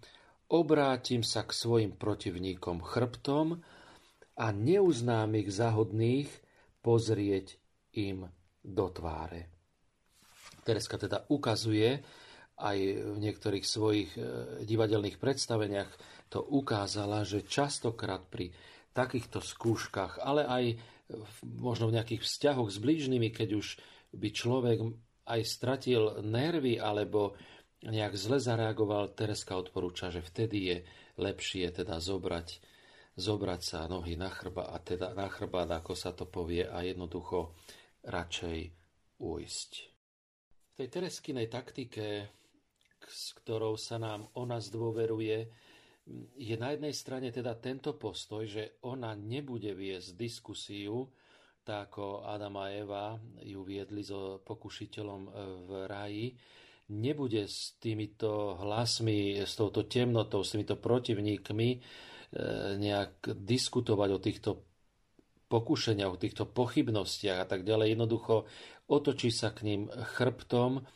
obrátim 0.53 1.25
sa 1.25 1.43
k 1.43 1.57
svojim 1.57 1.93
protivníkom 1.97 2.85
chrbtom 2.85 3.65
a 4.37 4.47
neuznám 4.53 5.37
ich 5.37 5.53
záhodných 5.53 6.29
pozrieť 6.81 7.60
im 7.97 8.29
do 8.61 8.87
tváre. 8.93 9.49
Tereska 10.63 11.01
teda 11.01 11.25
ukazuje 11.33 12.05
aj 12.61 12.79
v 13.17 13.17
niektorých 13.17 13.65
svojich 13.65 14.11
e, 14.15 14.21
divadelných 14.69 15.17
predstaveniach 15.17 15.89
to 16.29 16.45
ukázala, 16.45 17.25
že 17.25 17.49
častokrát 17.49 18.23
pri 18.29 18.53
takýchto 18.93 19.41
skúškach, 19.41 20.21
ale 20.21 20.45
aj 20.45 20.65
možno 21.43 21.91
v 21.91 21.97
nejakých 21.99 22.23
vzťahoch 22.23 22.71
s 22.71 22.79
blížnymi, 22.79 23.35
keď 23.35 23.59
už 23.59 23.67
by 24.15 24.29
človek 24.31 24.79
aj 25.27 25.41
stratil 25.47 26.23
nervy 26.23 26.79
alebo 26.79 27.39
nejak 27.87 28.19
zle 28.19 28.43
zareagoval, 28.43 29.15
Tereska 29.15 29.57
odporúča, 29.57 30.13
že 30.13 30.21
vtedy 30.21 30.59
je 30.69 30.77
lepšie 31.17 31.71
teda 31.73 31.97
zobrať, 32.03 32.61
zobrať 33.17 33.61
sa 33.63 33.89
nohy 33.89 34.19
na 34.19 34.29
chrba 34.29 34.69
a 34.69 34.77
teda 34.83 35.17
na 35.17 35.31
chrbát, 35.31 35.71
ako 35.71 35.97
sa 35.97 36.13
to 36.13 36.29
povie, 36.29 36.67
a 36.67 36.85
jednoducho 36.85 37.57
radšej 38.05 38.59
ujsť. 39.21 39.71
V 40.71 40.73
tej 40.81 40.89
Tereskinej 40.89 41.53
taktike, 41.53 42.29
s 43.05 43.37
ktorou 43.37 43.77
sa 43.77 44.01
nám 44.01 44.29
ona 44.37 44.57
zdôveruje, 44.57 45.49
je 46.41 46.57
na 46.57 46.73
jednej 46.75 46.97
strane 46.97 47.29
teda 47.29 47.55
tento 47.61 47.95
postoj, 47.95 48.49
že 48.49 48.81
ona 48.89 49.13
nebude 49.13 49.77
viesť 49.77 50.17
diskusiu, 50.17 51.07
tak 51.61 51.93
ako 51.93 52.25
Adam 52.25 52.57
a 52.57 52.73
Eva 52.73 53.07
ju 53.45 53.61
viedli 53.63 54.01
so 54.01 54.41
pokušiteľom 54.41 55.23
v 55.69 55.71
ráji, 55.87 56.27
nebude 56.91 57.47
s 57.47 57.79
týmito 57.79 58.59
hlasmi, 58.59 59.39
s 59.39 59.55
touto 59.55 59.87
temnotou, 59.87 60.43
s 60.43 60.57
týmito 60.57 60.75
protivníkmi 60.81 61.69
eh, 61.71 61.81
nejak 62.81 63.37
diskutovať 63.39 64.09
o 64.11 64.19
týchto 64.19 64.51
pokušeniach, 65.51 66.15
o 66.15 66.21
týchto 66.23 66.47
pochybnostiach 66.47 67.43
a 67.43 67.47
tak 67.51 67.67
ďalej. 67.67 67.99
Jednoducho 67.99 68.47
otočí 68.87 69.35
sa 69.35 69.51
k 69.51 69.67
ním 69.67 69.83
chrbtom 69.91 70.87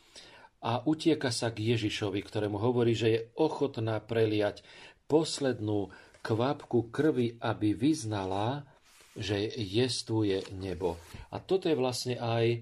a 0.63 0.71
utieka 0.87 1.29
sa 1.29 1.51
k 1.51 1.75
Ježišovi, 1.75 2.23
ktorému 2.23 2.55
hovorí, 2.57 2.95
že 2.95 3.07
je 3.11 3.25
ochotná 3.35 3.99
preliať 3.99 4.63
poslednú 5.11 5.91
kvapku 6.25 6.89
krvi, 6.89 7.37
aby 7.37 7.77
vyznala, 7.77 8.65
že 9.13 9.45
jestuje 9.53 10.41
nebo. 10.57 10.97
A 11.29 11.37
toto 11.37 11.69
je 11.69 11.77
vlastne 11.77 12.17
aj 12.17 12.45
e, 12.49 12.59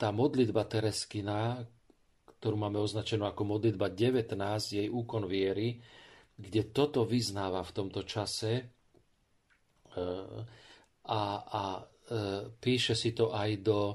tá 0.00 0.08
modlitba 0.10 0.64
Tereskina, 0.64 1.60
ktorú 2.40 2.56
máme 2.56 2.80
označenú 2.80 3.28
ako 3.28 3.58
modlitba 3.58 3.92
19, 3.92 4.32
jej 4.72 4.88
úkon 4.88 5.28
viery, 5.28 5.76
kde 6.36 6.72
toto 6.72 7.04
vyznáva 7.04 7.60
v 7.60 7.74
tomto 7.76 8.08
čase 8.08 8.52
e, 8.56 8.64
a, 11.06 11.22
a 11.46 11.62
e, 11.78 11.82
píše 12.58 12.98
si 12.98 13.14
to 13.14 13.30
aj 13.30 13.50
do 13.62 13.94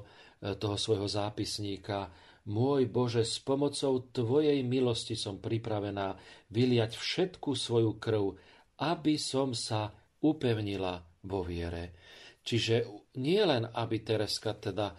toho 0.56 0.76
svojho 0.76 1.08
zápisníka. 1.08 2.08
Môj 2.48 2.90
Bože, 2.90 3.22
s 3.22 3.38
pomocou 3.38 4.02
Tvojej 4.10 4.58
milosti 4.66 5.14
som 5.14 5.38
pripravená 5.38 6.18
vyliať 6.50 6.98
všetku 6.98 7.54
svoju 7.54 8.02
krv, 8.02 8.34
aby 8.82 9.14
som 9.14 9.54
sa 9.54 9.94
upevnila 10.24 10.98
vo 11.22 11.46
viere. 11.46 11.94
Čiže 12.42 13.06
nie 13.22 13.38
len, 13.38 13.62
aby 13.62 14.02
Tereska 14.02 14.58
teda 14.58 14.90
e, 14.90 14.94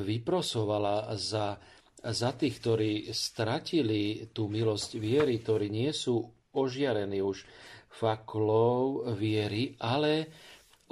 vyprosovala 0.00 1.12
za, 1.20 1.60
za 2.00 2.30
tých, 2.32 2.56
ktorí 2.62 2.92
stratili 3.12 4.32
tú 4.32 4.48
milosť 4.48 4.96
viery, 4.96 5.42
ktorí 5.44 5.68
nie 5.68 5.92
sú 5.92 6.24
ožiarení 6.52 7.20
už 7.20 7.44
faklov 7.92 9.12
viery, 9.20 9.76
ale 9.76 10.32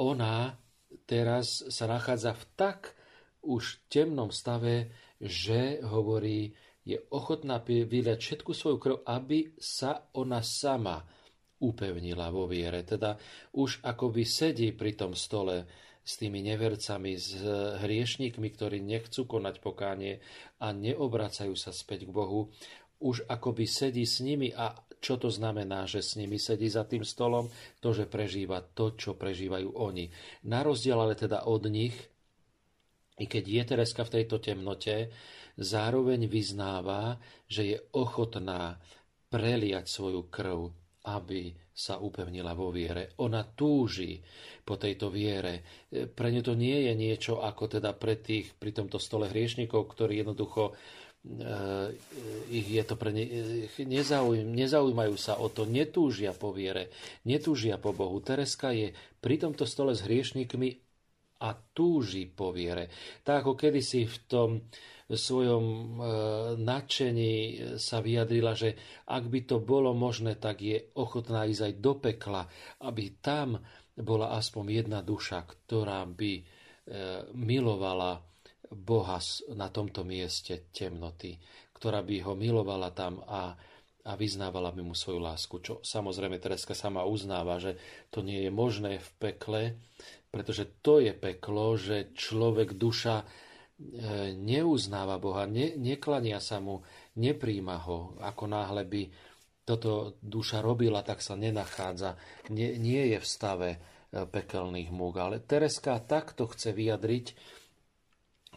ona 0.00 0.56
teraz 1.04 1.60
sa 1.68 1.84
nachádza 1.84 2.32
v 2.32 2.44
tak 2.56 2.80
už 3.44 3.84
temnom 3.92 4.32
stave, 4.32 4.92
že 5.20 5.84
hovorí, 5.84 6.56
je 6.84 6.96
ochotná 7.12 7.60
vyliať 7.60 8.18
všetku 8.18 8.56
svoju 8.56 8.78
krv, 8.80 8.96
aby 9.04 9.52
sa 9.60 10.08
ona 10.16 10.40
sama 10.40 11.04
upevnila 11.60 12.32
vo 12.32 12.48
viere. 12.48 12.80
Teda 12.88 13.20
už 13.52 13.84
akoby 13.84 14.24
sedí 14.24 14.72
pri 14.72 14.96
tom 14.96 15.12
stole 15.12 15.68
s 16.00 16.16
tými 16.16 16.40
nevercami, 16.40 17.12
s 17.20 17.36
hriešníkmi, 17.84 18.48
ktorí 18.56 18.80
nechcú 18.80 19.28
konať 19.28 19.60
pokánie 19.60 20.24
a 20.64 20.72
neobracajú 20.72 21.52
sa 21.52 21.70
späť 21.76 22.08
k 22.08 22.10
Bohu, 22.16 22.48
už 23.00 23.28
akoby 23.28 23.68
sedí 23.68 24.08
s 24.08 24.24
nimi 24.24 24.52
a 24.52 24.72
čo 25.00 25.16
to 25.16 25.32
znamená, 25.32 25.88
že 25.88 26.04
s 26.04 26.20
nimi 26.20 26.36
sedí 26.36 26.68
za 26.68 26.84
tým 26.84 27.02
stolom? 27.08 27.48
To, 27.80 27.96
že 27.96 28.04
prežíva 28.04 28.60
to, 28.60 28.92
čo 28.94 29.16
prežívajú 29.16 29.80
oni. 29.80 30.12
Na 30.44 30.60
rozdiel 30.60 31.00
ale 31.00 31.16
teda 31.16 31.48
od 31.48 31.64
nich, 31.72 31.96
i 33.16 33.24
keď 33.24 33.44
je 33.48 33.62
Tereska 33.64 34.04
v 34.04 34.20
tejto 34.20 34.36
temnote, 34.40 35.08
zároveň 35.56 36.28
vyznáva, 36.28 37.16
že 37.48 37.62
je 37.64 37.78
ochotná 37.96 38.76
preliať 39.32 39.88
svoju 39.88 40.28
krv, 40.28 40.68
aby 41.08 41.56
sa 41.72 41.96
upevnila 41.96 42.52
vo 42.52 42.68
viere. 42.68 43.16
Ona 43.24 43.40
túži 43.56 44.20
po 44.60 44.76
tejto 44.76 45.08
viere. 45.08 45.64
Pre 45.88 46.28
ňu 46.28 46.44
to 46.44 46.52
nie 46.52 46.76
je 46.84 46.92
niečo 46.92 47.40
ako 47.40 47.80
teda 47.80 47.96
pre 47.96 48.20
tých 48.20 48.52
pri 48.60 48.76
tomto 48.76 49.00
stole 49.00 49.32
hriešnikov, 49.32 49.88
ktorí 49.96 50.20
jednoducho 50.20 50.76
ich 52.48 52.66
je 52.68 52.80
to 52.80 52.96
pre 52.96 53.12
ne, 53.12 53.24
nezaujím, 53.76 54.56
nezaujímajú 54.56 55.16
sa 55.20 55.37
o 55.37 55.52
to, 55.52 55.68
netúžia 55.68 56.33
po 56.33 56.48
viere, 56.48 56.88
netúžia 57.28 57.76
po 57.76 57.92
Bohu. 57.92 58.24
Tereska 58.24 58.72
je 58.72 58.96
pri 59.20 59.37
tomto 59.37 59.68
stole 59.68 59.92
s 59.92 60.00
hriešnikmi 60.00 60.80
a 61.44 61.52
túži 61.52 62.24
po 62.24 62.56
viere. 62.56 62.88
Tak 63.20 63.44
ako 63.44 63.52
kedysi 63.52 64.09
v 64.09 64.16
tom 64.28 64.50
svojom 65.12 65.64
e, 65.64 65.85
nadšení 66.56 67.35
sa 67.76 68.00
vyjadrila, 68.00 68.56
že 68.56 68.76
ak 69.04 69.24
by 69.28 69.40
to 69.44 69.61
bolo 69.61 69.92
možné, 69.92 70.40
tak 70.40 70.64
je 70.64 70.88
ochotná 70.96 71.44
ísť 71.44 71.62
aj 71.68 71.74
do 71.85 71.92
pekla, 72.00 72.42
aby 72.80 73.20
tam 73.20 73.61
bola 74.00 74.33
aspoň 74.40 74.64
jedna 74.85 75.04
duša, 75.04 75.44
ktorá 75.44 76.09
by 76.09 76.61
milovala 77.37 78.29
Boha 78.70 79.18
na 79.50 79.66
tomto 79.66 80.06
mieste 80.06 80.70
temnoty, 80.70 81.42
ktorá 81.74 82.06
by 82.06 82.22
ho 82.22 82.38
milovala 82.38 82.94
tam 82.94 83.18
a, 83.26 83.59
a 84.06 84.12
vyznávala 84.14 84.70
by 84.70 84.87
mu 84.87 84.94
svoju 84.94 85.18
lásku. 85.18 85.59
Čo 85.59 85.74
samozrejme 85.83 86.38
Tereska 86.38 86.78
sama 86.78 87.02
uznáva, 87.02 87.59
že 87.59 87.74
to 88.14 88.22
nie 88.22 88.46
je 88.46 88.50
možné 88.54 89.02
v 89.02 89.11
pekle, 89.18 89.62
pretože 90.30 90.78
to 90.87 91.02
je 91.02 91.11
peklo, 91.11 91.74
že 91.74 92.14
človek, 92.14 92.78
duša 92.78 93.16
e, 93.18 93.24
neuznáva 94.38 95.18
Boha, 95.18 95.50
ne, 95.50 95.74
neklania 95.74 96.38
sa 96.38 96.62
mu, 96.62 96.87
nepríjma 97.18 97.76
ho. 97.90 98.14
Ako 98.22 98.46
náhle 98.46 98.87
by 98.87 99.02
toto 99.66 100.14
duša 100.22 100.62
robila, 100.62 101.02
tak 101.02 101.18
sa 101.18 101.35
nenachádza, 101.35 102.14
nie, 102.54 102.78
nie 102.78 103.14
je 103.14 103.18
v 103.18 103.26
stave 103.26 103.70
e, 103.74 103.78
pekelných 104.30 104.94
múk. 104.94 105.18
Ale 105.18 105.42
Tereska 105.42 105.98
takto 106.06 106.46
chce 106.46 106.70
vyjadriť 106.70 107.59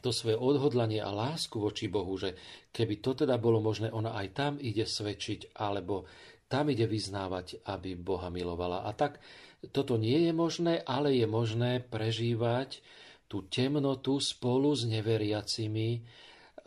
to 0.03 0.11
svoje 0.11 0.35
odhodlanie 0.35 0.99
a 0.99 1.15
lásku 1.15 1.55
voči 1.55 1.87
Bohu, 1.87 2.11
že 2.19 2.35
keby 2.75 2.99
to 2.99 3.15
teda 3.23 3.39
bolo 3.39 3.63
možné, 3.63 3.87
ona 3.87 4.11
aj 4.19 4.27
tam 4.35 4.53
ide 4.59 4.83
svedčiť, 4.83 5.55
alebo 5.55 6.03
tam 6.51 6.67
ide 6.67 6.83
vyznávať, 6.85 7.63
aby 7.63 7.95
Boha 7.95 8.27
milovala. 8.27 8.83
A 8.83 8.91
tak 8.91 9.23
toto 9.71 9.95
nie 9.95 10.27
je 10.27 10.33
možné, 10.35 10.83
ale 10.83 11.15
je 11.15 11.23
možné 11.23 11.79
prežívať 11.79 12.83
tú 13.31 13.47
temnotu 13.47 14.19
spolu 14.19 14.75
s 14.75 14.83
neveriacimi 14.83 16.03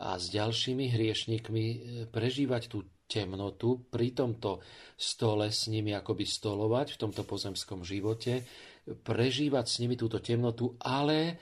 a 0.01 0.17
s 0.17 0.33
ďalšími 0.33 0.89
hriešnikmi, 0.89 1.65
prežívať 2.09 2.63
tú 2.67 2.83
temnotu 3.07 3.87
pri 3.87 4.11
tomto 4.11 4.59
stole 4.99 5.47
s 5.47 5.71
nimi 5.71 5.95
akoby 5.95 6.27
stolovať 6.27 6.97
v 6.97 7.01
tomto 7.07 7.23
pozemskom 7.23 7.87
živote, 7.87 8.43
prežívať 8.83 9.65
s 9.69 9.79
nimi 9.79 9.95
túto 9.95 10.19
temnotu, 10.19 10.75
ale 10.83 11.39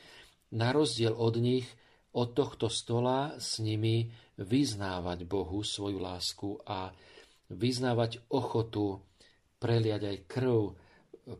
na 0.53 0.69
rozdiel 0.69 1.17
od 1.17 1.35
nich 1.41 1.65
od 2.15 2.29
tohto 2.31 2.71
stola 2.71 3.35
s 3.35 3.59
nimi 3.59 4.07
vyznávať 4.39 5.27
Bohu 5.27 5.59
svoju 5.63 5.99
lásku 5.99 6.55
a 6.63 6.91
vyznávať 7.51 8.31
ochotu 8.31 9.03
preliať 9.59 10.01
aj 10.11 10.17
krv 10.27 10.59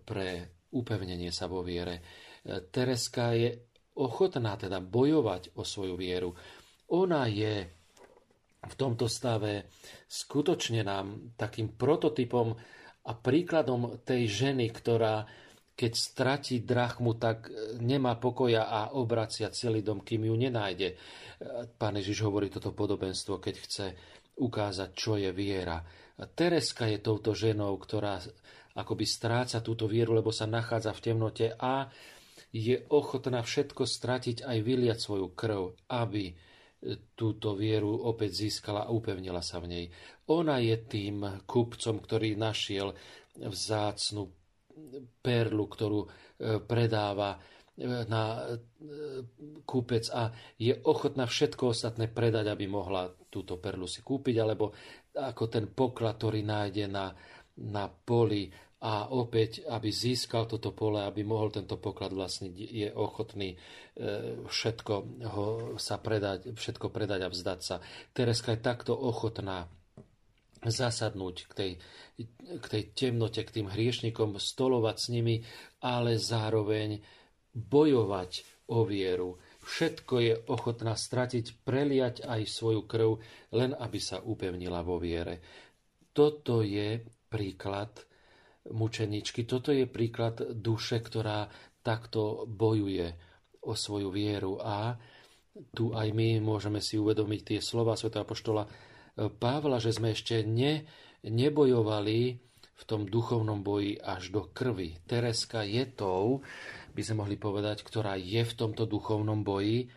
pre 0.03 0.59
upevnenie 0.75 1.31
sa 1.31 1.47
vo 1.47 1.63
viere. 1.63 2.03
Tereska 2.45 3.33
je 3.33 3.55
ochotná 3.95 4.59
teda 4.59 4.83
bojovať 4.83 5.55
o 5.55 5.63
svoju 5.63 5.95
vieru. 5.95 6.35
Ona 6.91 7.25
je 7.31 7.65
v 8.65 8.73
tomto 8.75 9.07
stave 9.07 9.71
skutočne 10.09 10.83
nám 10.83 11.37
takým 11.39 11.73
prototypom 11.77 12.51
a 13.05 13.11
príkladom 13.13 14.01
tej 14.01 14.25
ženy, 14.25 14.73
ktorá 14.73 15.23
keď 15.75 15.91
stratí 15.91 16.63
drachmu, 16.63 17.19
tak 17.19 17.51
e, 17.51 17.77
nemá 17.83 18.15
pokoja 18.15 18.71
a 18.71 18.95
obracia 18.95 19.51
celý 19.51 19.83
dom, 19.83 19.99
kým 19.99 20.31
ju 20.31 20.35
nenájde. 20.39 20.87
E, 20.91 20.95
pán 21.75 21.99
Ježiš 21.99 22.23
hovorí 22.23 22.47
toto 22.47 22.71
podobenstvo, 22.71 23.43
keď 23.43 23.55
chce 23.59 23.85
ukázať, 24.39 24.89
čo 24.95 25.19
je 25.19 25.35
viera. 25.35 25.83
Tereska 26.15 26.87
je 26.87 27.03
touto 27.03 27.35
ženou, 27.35 27.75
ktorá 27.75 28.23
akoby 28.75 29.03
stráca 29.03 29.59
túto 29.59 29.87
vieru, 29.87 30.15
lebo 30.15 30.31
sa 30.31 30.47
nachádza 30.47 30.95
v 30.95 31.03
temnote 31.03 31.47
a 31.59 31.91
je 32.55 32.87
ochotná 32.87 33.43
všetko 33.43 33.83
stratiť 33.83 34.47
aj 34.47 34.57
vyliať 34.63 34.99
svoju 35.03 35.35
krv, 35.35 35.75
aby 35.91 36.31
e, 36.31 36.33
túto 37.19 37.51
vieru 37.59 37.91
opäť 38.07 38.47
získala 38.47 38.87
a 38.87 38.93
upevnila 38.95 39.43
sa 39.43 39.59
v 39.59 39.67
nej. 39.67 39.85
Ona 40.31 40.63
je 40.63 40.79
tým 40.87 41.43
kupcom, 41.43 41.99
ktorý 41.99 42.39
našiel 42.39 42.95
vzácnu 43.35 44.44
perlu, 45.21 45.65
ktorú 45.65 45.99
e, 46.03 46.09
predáva 46.63 47.35
e, 47.35 47.39
na 48.05 48.23
e, 48.37 48.63
kúpec 49.63 50.05
a 50.11 50.29
je 50.59 50.75
ochotná 50.85 51.25
všetko 51.25 51.71
ostatné 51.71 52.11
predať, 52.11 52.51
aby 52.51 52.65
mohla 52.67 53.09
túto 53.31 53.57
perlu 53.57 53.87
si 53.87 54.03
kúpiť, 54.03 54.35
alebo 54.39 54.75
ako 55.15 55.43
ten 55.47 55.65
poklad, 55.71 56.19
ktorý 56.19 56.43
nájde 56.43 56.85
na, 56.91 57.11
na 57.63 57.87
poli 57.87 58.51
a 58.85 59.09
opäť, 59.09 59.65
aby 59.65 59.89
získal 59.89 60.45
toto 60.45 60.75
pole, 60.75 61.01
aby 61.01 61.25
mohol 61.25 61.49
tento 61.49 61.79
poklad 61.79 62.13
vlastniť, 62.13 62.53
je 62.53 62.89
ochotný 62.93 63.57
všetko 64.45 64.93
ho 65.31 65.45
sa 65.79 65.97
predať, 65.97 66.53
všetko 66.53 66.93
predať 66.93 67.25
a 67.25 67.31
vzdať 67.31 67.59
sa. 67.63 67.79
Tereska 68.11 68.53
je 68.53 68.61
takto 68.61 68.93
ochotná 68.93 69.65
zasadnúť 70.69 71.35
k 71.49 71.51
tej, 71.53 71.71
k 72.61 72.65
tej 72.65 72.83
temnote, 72.93 73.41
k 73.41 73.61
tým 73.61 73.67
hriešnikom, 73.69 74.37
stolovať 74.37 74.95
s 74.97 75.07
nimi, 75.13 75.35
ale 75.81 76.17
zároveň 76.17 76.99
bojovať 77.55 78.31
o 78.71 78.83
vieru. 78.83 79.37
Všetko 79.65 80.13
je 80.21 80.33
ochotná 80.49 80.93
stratiť, 80.93 81.65
preliať 81.65 82.25
aj 82.25 82.41
svoju 82.45 82.85
krv, 82.85 83.17
len 83.57 83.73
aby 83.73 83.97
sa 83.97 84.21
upevnila 84.21 84.85
vo 84.85 85.01
viere. 85.01 85.41
Toto 86.13 86.61
je 86.61 87.01
príklad 87.29 87.91
mučeničky, 88.69 89.45
toto 89.45 89.73
je 89.73 89.85
príklad 89.89 90.41
duše, 90.57 91.01
ktorá 91.01 91.49
takto 91.85 92.49
bojuje 92.49 93.13
o 93.65 93.73
svoju 93.73 94.09
vieru 94.09 94.57
a 94.61 94.97
tu 95.71 95.95
aj 95.95 96.11
my 96.11 96.43
môžeme 96.43 96.83
si 96.83 96.99
uvedomiť 96.99 97.41
tie 97.55 97.59
slova 97.63 97.95
Sv. 97.95 98.11
Apoštola 98.11 98.67
Pavla, 99.15 99.79
že 99.79 99.95
sme 99.95 100.11
ešte 100.11 100.43
ne, 100.43 100.83
nebojovali 101.23 102.19
v 102.75 102.83
tom 102.83 103.07
duchovnom 103.07 103.63
boji 103.63 103.95
až 103.95 104.35
do 104.35 104.51
krvi. 104.51 104.99
Tereska 105.07 105.63
je 105.63 105.87
tou, 105.87 106.43
by 106.91 107.01
sme 107.01 107.23
mohli 107.23 107.39
povedať, 107.39 107.87
ktorá 107.87 108.19
je 108.19 108.43
v 108.43 108.53
tomto 108.53 108.83
duchovnom 108.83 109.47
boji 109.47 109.87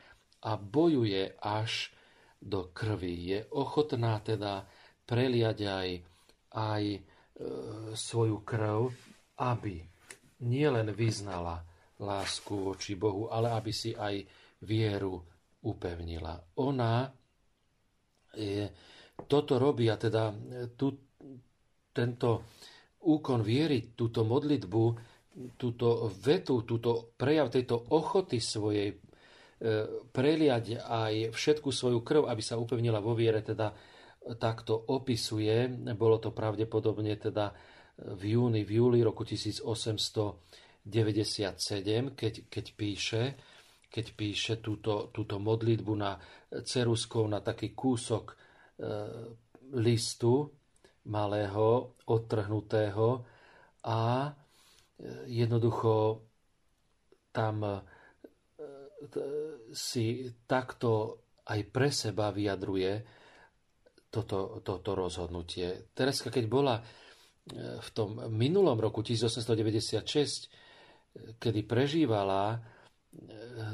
a 0.46 0.54
bojuje 0.54 1.34
až 1.42 1.90
do 2.38 2.70
krvi. 2.70 3.14
Je 3.34 3.38
ochotná 3.50 4.22
teda 4.22 4.70
preliať 5.02 5.58
aj, 5.66 5.88
aj 6.54 6.82
e, 6.94 7.00
svoju 7.98 8.46
krv, 8.46 8.94
aby 9.42 9.82
nielen 10.46 10.94
vyznala 10.94 11.66
lásku 11.98 12.54
voči 12.54 12.94
Bohu, 12.94 13.26
ale 13.26 13.50
aby 13.58 13.74
si 13.74 13.90
aj 13.90 14.22
vieru 14.62 15.18
upevnila. 15.66 16.38
Ona 16.62 17.10
je, 18.38 18.70
toto 19.26 19.58
robí 19.58 19.90
a 19.90 19.96
teda 19.98 20.30
e, 20.30 20.34
tu, 20.78 20.94
tento 21.90 22.54
úkon 23.08 23.40
viery, 23.42 23.94
túto 23.96 24.22
modlitbu, 24.22 24.84
túto 25.54 26.10
vetu, 26.18 26.62
túto 26.66 27.14
prejav 27.14 27.50
tejto 27.50 27.78
ochoty 27.94 28.38
svojej 28.42 28.94
e, 28.94 28.96
preliať 30.10 30.82
aj 30.82 31.34
všetku 31.34 31.70
svoju 31.70 32.02
krv, 32.02 32.26
aby 32.30 32.42
sa 32.42 32.58
upevnila 32.58 32.98
vo 33.02 33.14
viere, 33.14 33.42
teda 33.42 33.74
takto 34.36 34.76
opisuje. 34.92 35.70
Bolo 35.94 36.18
to 36.20 36.34
pravdepodobne 36.34 37.16
teda 37.16 37.54
v 37.98 38.38
júni, 38.38 38.62
v 38.62 38.70
júli 38.82 39.02
roku 39.02 39.24
1897, 39.24 40.86
keď, 42.14 42.34
keď 42.46 42.66
píše, 42.76 43.22
keď 43.88 44.06
píše 44.14 44.54
túto, 44.60 45.08
túto 45.10 45.40
modlitbu 45.40 45.92
na 45.96 46.18
ceruskou, 46.62 47.26
na 47.26 47.40
taký 47.40 47.72
kúsok 47.72 48.36
listu 49.74 50.54
malého, 51.08 51.96
odtrhnutého 52.06 53.24
a 53.84 54.28
e, 54.28 54.32
jednoducho 55.26 56.20
tam 57.32 57.64
e, 57.64 57.80
si 59.72 60.28
takto 60.46 61.18
aj 61.48 61.60
pre 61.72 61.88
seba 61.88 62.28
vyjadruje 62.30 63.04
toto, 64.08 64.60
toto 64.64 64.94
rozhodnutie. 64.96 65.92
Tereska, 65.92 66.30
keď 66.32 66.44
bola 66.48 66.80
v 67.56 67.88
tom 67.96 68.20
minulom 68.28 68.76
roku 68.76 69.00
1896, 69.00 71.40
kedy 71.40 71.60
prežívala 71.64 72.60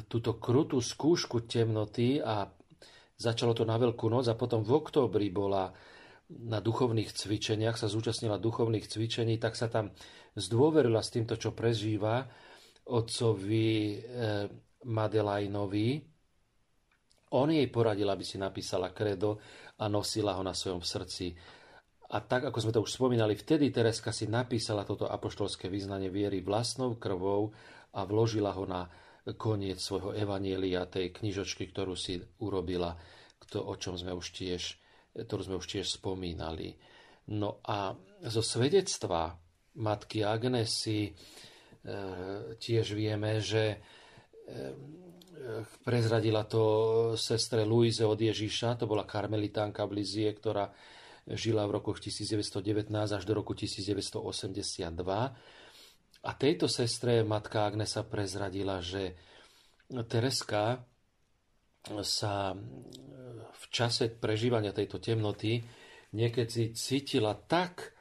túto 0.07 0.39
krutú 0.39 0.79
skúšku 0.79 1.51
temnoty 1.51 2.23
a 2.23 2.47
začalo 3.17 3.55
to 3.55 3.63
na 3.63 3.79
Veľkú 3.79 4.11
noc 4.11 4.27
a 4.31 4.39
potom 4.39 4.67
v 4.67 4.75
októbri 4.75 5.31
bola 5.31 5.71
na 6.31 6.59
duchovných 6.59 7.13
cvičeniach, 7.13 7.77
sa 7.77 7.87
zúčastnila 7.87 8.41
duchovných 8.41 8.89
cvičení, 8.89 9.37
tak 9.37 9.55
sa 9.55 9.69
tam 9.69 9.93
zdôverila 10.35 11.05
s 11.05 11.13
týmto, 11.13 11.37
čo 11.37 11.53
prežíva 11.53 12.25
otcovi 12.89 13.69
eh, 13.71 13.99
Madelajnovi. 14.85 15.89
On 17.35 17.49
jej 17.51 17.67
poradil, 17.69 18.09
aby 18.09 18.25
si 18.25 18.37
napísala 18.39 18.95
kredo 18.95 19.41
a 19.81 19.91
nosila 19.91 20.39
ho 20.39 20.43
na 20.45 20.55
svojom 20.55 20.85
srdci. 20.85 21.35
A 22.15 22.23
tak, 22.23 22.47
ako 22.47 22.59
sme 22.61 22.73
to 22.73 22.85
už 22.85 22.95
spomínali, 22.95 23.35
vtedy 23.35 23.75
Tereska 23.75 24.15
si 24.15 24.31
napísala 24.31 24.87
toto 24.87 25.09
apoštolské 25.09 25.67
vyznanie 25.67 26.13
viery 26.13 26.45
vlastnou 26.45 26.95
krvou 26.95 27.51
a 27.97 28.07
vložila 28.07 28.55
ho 28.55 28.69
na 28.69 28.87
koniec 29.33 29.81
svojho 29.81 30.13
evanielia, 30.13 30.85
tej 30.85 31.09
knižočky, 31.17 31.73
ktorú 31.73 31.97
si 31.97 32.21
urobila, 32.45 32.93
to, 33.49 33.65
o 33.65 33.75
čom 33.81 33.97
sme 33.97 34.13
už 34.13 34.37
tiež, 34.37 34.63
ktorú 35.17 35.43
sme 35.49 35.57
už 35.57 35.67
tiež 35.79 35.87
spomínali. 35.89 36.77
No 37.33 37.65
a 37.65 37.97
zo 38.29 38.43
svedectva 38.45 39.33
matky 39.81 40.21
Agnesy 40.21 41.09
e, 41.09 41.13
tiež 42.61 42.93
vieme, 42.93 43.41
že 43.41 43.65
e, 43.73 43.77
prezradila 45.81 46.45
to 46.45 46.63
sestre 47.17 47.65
Luise 47.65 48.05
od 48.05 48.21
Ježiša, 48.21 48.77
to 48.81 48.85
bola 48.85 49.09
karmelitánka 49.09 49.89
v 49.89 50.05
ktorá 50.37 50.69
žila 51.25 51.65
v 51.65 51.81
rokoch 51.81 52.05
1919 52.05 52.93
až 52.93 53.23
do 53.25 53.33
roku 53.33 53.57
1982 53.57 54.21
a 56.25 56.31
tejto 56.33 56.67
sestre 56.73 57.21
matka 57.21 57.69
Agnesa 57.69 58.01
prezradila, 58.01 58.81
že 58.81 59.13
Tereska 59.93 60.81
sa 62.01 62.57
v 63.53 63.65
čase 63.69 64.09
prežívania 64.09 64.73
tejto 64.73 64.97
temnoty 64.97 65.61
niekedy 66.17 66.73
cítila 66.73 67.37
tak 67.37 67.93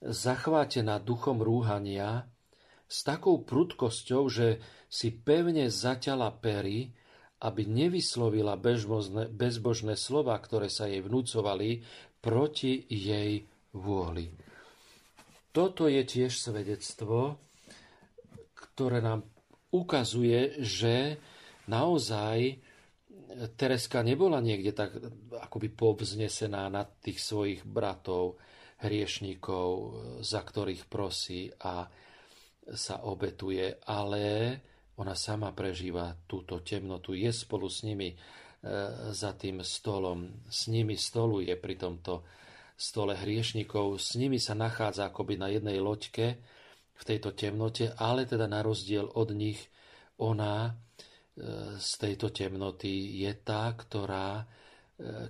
zachvátená 0.00 0.96
duchom 1.04 1.44
rúhania, 1.44 2.24
s 2.90 3.06
takou 3.06 3.44
prudkosťou, 3.46 4.22
že 4.26 4.58
si 4.90 5.14
pevne 5.14 5.70
zaťala 5.70 6.34
pery, 6.34 6.90
aby 7.44 7.62
nevyslovila 7.68 8.58
bezbožné, 8.58 9.30
bezbožné 9.30 9.94
slova, 9.94 10.34
ktoré 10.42 10.66
sa 10.66 10.90
jej 10.90 10.98
vnúcovali 10.98 11.86
proti 12.18 12.82
jej 12.90 13.46
vôli. 13.70 14.34
Toto 15.54 15.86
je 15.86 16.02
tiež 16.02 16.34
svedectvo 16.34 17.38
ktoré 18.80 19.04
nám 19.04 19.28
ukazuje, 19.76 20.64
že 20.64 21.20
naozaj 21.68 22.64
Tereska 23.60 24.00
nebola 24.00 24.40
niekde 24.40 24.72
tak 24.72 24.96
akoby 25.36 25.68
povznesená 25.68 26.72
nad 26.72 26.88
tých 27.04 27.20
svojich 27.20 27.68
bratov, 27.68 28.40
hriešníkov, 28.80 29.68
za 30.24 30.40
ktorých 30.40 30.88
prosí 30.88 31.52
a 31.60 31.84
sa 32.72 33.04
obetuje, 33.04 33.76
ale 33.84 34.56
ona 34.96 35.12
sama 35.12 35.52
prežíva 35.52 36.16
túto 36.24 36.64
temnotu, 36.64 37.12
je 37.12 37.28
spolu 37.28 37.68
s 37.68 37.84
nimi 37.84 38.08
e, 38.08 38.16
za 39.12 39.36
tým 39.36 39.60
stolom, 39.60 40.48
s 40.48 40.72
nimi 40.72 40.96
stoluje 40.96 41.52
pri 41.60 41.76
tomto 41.76 42.24
stole 42.80 43.12
hriešnikov, 43.12 44.00
s 44.00 44.16
nimi 44.16 44.40
sa 44.40 44.56
nachádza 44.56 45.12
akoby 45.12 45.36
na 45.36 45.52
jednej 45.52 45.76
loďke, 45.76 46.40
v 47.00 47.04
tejto 47.08 47.32
temnote, 47.32 47.96
ale 47.96 48.28
teda 48.28 48.44
na 48.44 48.60
rozdiel 48.60 49.08
od 49.16 49.32
nich 49.32 49.56
ona 50.20 50.68
e, 50.68 50.72
z 51.80 51.90
tejto 51.96 52.28
temnoty 52.28 53.24
je 53.24 53.32
tá, 53.40 53.72
ktorá 53.72 54.44
e, 54.44 54.44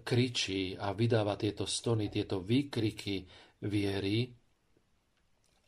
kričí 0.02 0.74
a 0.74 0.90
vydáva 0.90 1.38
tieto 1.38 1.70
stony, 1.70 2.11
tieto 2.11 2.42
výkriky 2.42 3.22
viery, 3.70 4.26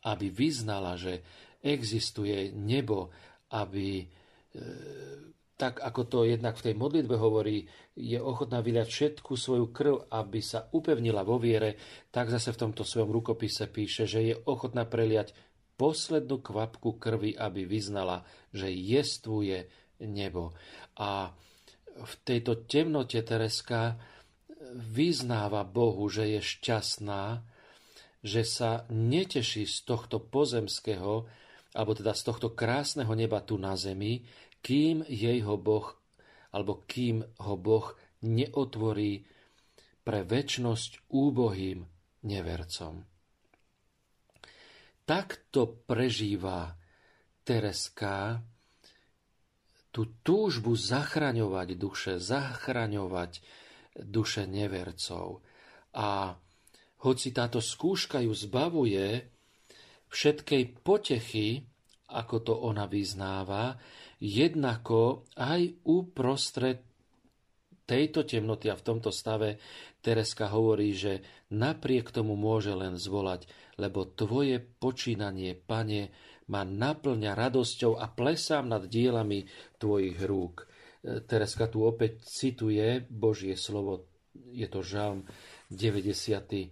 aby 0.03 0.27
vyznala, 0.27 0.99
že 0.99 1.23
existuje 1.63 2.51
nebo, 2.51 3.07
aby 3.55 4.03
e, 4.03 4.05
tak 5.53 5.79
ako 5.79 6.01
to 6.11 6.19
jednak 6.27 6.59
v 6.59 6.65
tej 6.67 6.75
modlitbe 6.75 7.15
hovorí, 7.15 7.63
je 7.95 8.19
ochotná 8.19 8.59
vyliať 8.59 8.89
všetku 8.89 9.39
svoju 9.39 9.71
krv, 9.71 10.11
aby 10.11 10.43
sa 10.43 10.67
upevnila 10.67 11.23
vo 11.23 11.39
viere, 11.39 11.79
tak 12.11 12.27
zase 12.27 12.51
v 12.51 12.67
tomto 12.67 12.83
svojom 12.83 13.07
rukopise 13.07 13.71
píše, 13.71 14.03
že 14.03 14.19
je 14.19 14.35
ochotná 14.35 14.83
preliať 14.83 15.31
poslednú 15.83 16.39
kvapku 16.39 16.95
krvi, 16.95 17.35
aby 17.35 17.67
vyznala, 17.67 18.23
že 18.55 18.71
jestvuje 18.71 19.67
nebo. 19.99 20.55
A 20.95 21.35
v 21.99 22.13
tejto 22.23 22.63
temnote 22.63 23.19
Tereska 23.19 23.99
vyznáva 24.71 25.67
Bohu, 25.67 26.07
že 26.07 26.39
je 26.39 26.39
šťastná, 26.39 27.43
že 28.23 28.47
sa 28.47 28.87
neteší 28.87 29.67
z 29.67 29.83
tohto 29.83 30.23
pozemského, 30.23 31.27
alebo 31.75 31.91
teda 31.91 32.15
z 32.15 32.23
tohto 32.31 32.55
krásneho 32.55 33.11
neba 33.11 33.43
tu 33.43 33.59
na 33.59 33.75
zemi, 33.75 34.23
kým 34.63 35.03
jej 35.03 35.43
ho 35.43 35.59
Boh, 35.59 35.99
alebo 36.55 36.87
kým 36.87 37.27
ho 37.43 37.55
Boh 37.59 37.91
neotvorí 38.23 39.27
pre 40.07 40.23
väčnosť 40.23 41.11
úbohým 41.11 41.83
nevercom. 42.23 43.12
Takto 45.03 45.83
prežíva 45.83 46.79
Tereska 47.43 48.39
tú 49.93 50.09
túžbu 50.25 50.73
zachraňovať 50.73 51.77
duše, 51.77 52.13
zachraňovať 52.17 53.45
duše 53.93 54.49
nevercov. 54.49 55.45
A 55.93 56.33
hoci 57.05 57.29
táto 57.29 57.61
skúška 57.61 58.25
ju 58.25 58.33
zbavuje 58.33 59.29
všetkej 60.09 60.81
potechy, 60.81 61.61
ako 62.09 62.35
to 62.41 62.53
ona 62.57 62.89
vyznáva, 62.89 63.77
jednako 64.17 65.29
aj 65.37 65.83
uprostred 65.85 66.81
tejto 67.83 68.23
temnoty 68.23 68.71
a 68.71 68.79
v 68.79 68.85
tomto 68.85 69.11
stave 69.11 69.59
Tereska 69.99 70.49
hovorí, 70.49 70.95
že 70.95 71.21
napriek 71.51 72.09
tomu 72.09 72.33
môže 72.39 72.71
len 72.71 72.95
zvolať 72.95 73.45
lebo 73.77 74.13
Tvoje 74.13 74.59
počínanie, 74.59 75.57
Pane, 75.57 76.13
ma 76.51 76.61
naplňa 76.67 77.31
radosťou 77.33 77.97
a 77.97 78.11
plesám 78.11 78.67
nad 78.67 78.85
dielami 78.85 79.47
Tvojich 79.79 80.19
rúk. 80.27 80.67
E, 81.01 81.23
Tereska 81.23 81.71
tu 81.71 81.87
opäť 81.87 82.27
cituje 82.27 83.01
Božie 83.07 83.55
slovo, 83.55 84.11
je 84.33 84.67
to 84.67 84.83
žalm 84.83 85.25
92. 85.71 86.69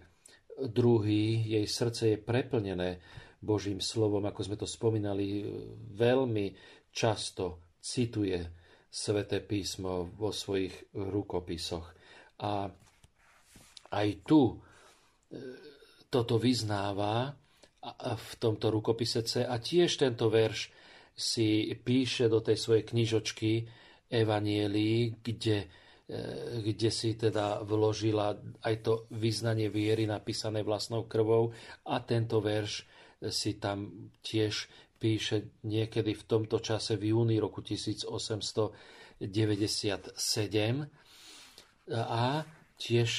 Jej 1.46 1.66
srdce 1.66 2.02
je 2.14 2.18
preplnené 2.20 3.02
Božím 3.42 3.82
slovom, 3.82 4.22
ako 4.22 4.40
sme 4.46 4.56
to 4.60 4.68
spomínali, 4.68 5.42
veľmi 5.98 6.46
často 6.94 7.74
cituje 7.82 8.38
Sveté 8.92 9.40
písmo 9.40 10.04
vo 10.20 10.30
svojich 10.36 10.92
rukopisoch. 10.92 11.96
A 12.44 12.68
aj 13.92 14.08
tu 14.28 14.52
e, 14.52 14.56
toto 16.12 16.36
vyznáva 16.36 17.32
v 18.14 18.32
tomto 18.36 18.68
rukopise 18.68 19.24
a 19.48 19.56
tiež 19.56 19.96
tento 19.96 20.28
verš 20.28 20.68
si 21.16 21.72
píše 21.72 22.28
do 22.28 22.44
tej 22.44 22.60
svojej 22.60 22.84
knižočky 22.84 23.64
Evanielii, 24.12 25.24
kde, 25.24 25.58
e, 26.04 26.60
kde 26.60 26.90
si 26.92 27.16
teda 27.16 27.64
vložila 27.64 28.36
aj 28.60 28.74
to 28.84 29.08
vyznanie 29.16 29.72
viery 29.72 30.04
napísané 30.04 30.60
vlastnou 30.60 31.08
krvou. 31.08 31.56
A 31.88 32.04
tento 32.04 32.44
verš 32.44 32.84
si 33.32 33.56
tam 33.56 34.12
tiež 34.20 34.68
píše 35.00 35.58
niekedy 35.66 36.14
v 36.14 36.24
tomto 36.28 36.62
čase 36.62 36.94
v 37.00 37.16
júni 37.16 37.40
roku 37.40 37.64
1897 37.64 39.26
a 41.90 42.24
tiež 42.78 43.10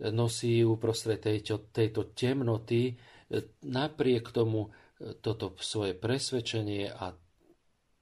nosí 0.00 0.66
uprostred 0.66 1.22
tejto, 1.22 1.70
tejto 1.70 2.10
temnoty 2.10 2.90
e, 2.90 2.94
napriek 3.62 4.34
tomu 4.34 4.66
e, 4.66 5.14
toto 5.22 5.54
svoje 5.62 5.94
presvedčenie 5.94 6.90
a 6.90 7.14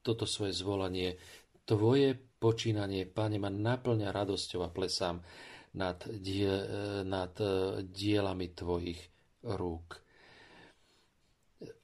toto 0.01 0.25
svoje 0.25 0.57
zvolanie. 0.57 1.21
Tvoje 1.63 2.17
počínanie, 2.17 3.05
Pane, 3.05 3.37
ma 3.37 3.53
naplňa 3.53 4.09
radosťou 4.09 4.65
a 4.65 4.73
plesám 4.73 5.21
nad, 5.77 6.01
die, 6.09 6.49
e, 6.49 6.65
nad 7.05 7.37
dielami 7.85 8.51
Tvojich 8.51 8.99
rúk. 9.45 10.01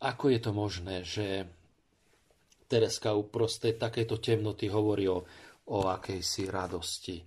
Ako 0.04 0.26
je 0.34 0.40
to 0.42 0.52
možné, 0.52 1.08
že 1.08 1.48
Tereska 2.70 3.16
uprostred 3.16 3.80
takéto 3.80 4.22
temnoty 4.22 4.68
hovorí 4.70 5.08
o, 5.10 5.24
o 5.74 5.78
akejsi 5.88 6.52
radosti. 6.52 7.18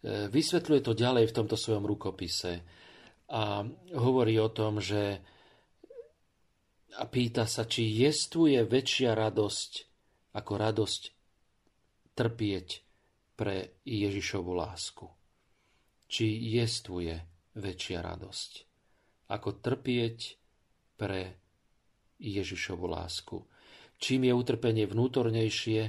E, 0.00 0.28
vysvetľuje 0.32 0.80
to 0.80 0.92
ďalej 0.96 1.28
v 1.28 1.36
tomto 1.36 1.56
svojom 1.60 1.84
rukopise 1.84 2.64
a 3.30 3.62
hovorí 3.94 4.40
o 4.40 4.50
tom, 4.50 4.80
že 4.80 5.20
a 6.98 7.06
pýta 7.06 7.46
sa, 7.46 7.70
či 7.70 7.86
jestvuje 7.86 8.66
väčšia 8.66 9.14
radosť 9.14 9.72
ako 10.34 10.52
radosť 10.58 11.02
trpieť 12.18 12.68
pre 13.38 13.78
Ježišovu 13.86 14.50
lásku. 14.50 15.06
Či 16.10 16.26
jestvuje 16.58 17.14
väčšia 17.54 18.02
radosť 18.02 18.52
ako 19.30 19.62
trpieť 19.62 20.18
pre 20.98 21.38
Ježišovu 22.18 22.84
lásku. 22.90 23.46
Čím 24.02 24.26
je 24.26 24.32
utrpenie 24.34 24.84
vnútornejšie, 24.90 25.80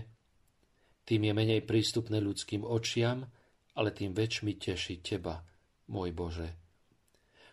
tým 1.04 1.22
je 1.26 1.34
menej 1.34 1.66
prístupné 1.66 2.22
ľudským 2.22 2.62
očiam, 2.62 3.26
ale 3.78 3.96
tým 3.96 4.12
väčšmi 4.12 4.58
teší 4.58 5.00
teba, 5.04 5.44
môj 5.92 6.12
Bože. 6.12 6.50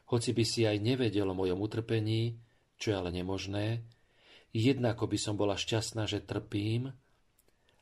Hoci 0.08 0.32
by 0.32 0.44
si 0.46 0.64
aj 0.64 0.80
nevedel 0.80 1.28
o 1.28 1.36
mojom 1.36 1.60
utrpení, 1.60 2.38
čo 2.80 2.92
je 2.92 2.96
ale 2.96 3.10
nemožné, 3.12 3.84
jednako 4.54 5.04
by 5.10 5.18
som 5.20 5.34
bola 5.36 5.58
šťastná, 5.58 6.08
že 6.08 6.24
trpím, 6.24 6.90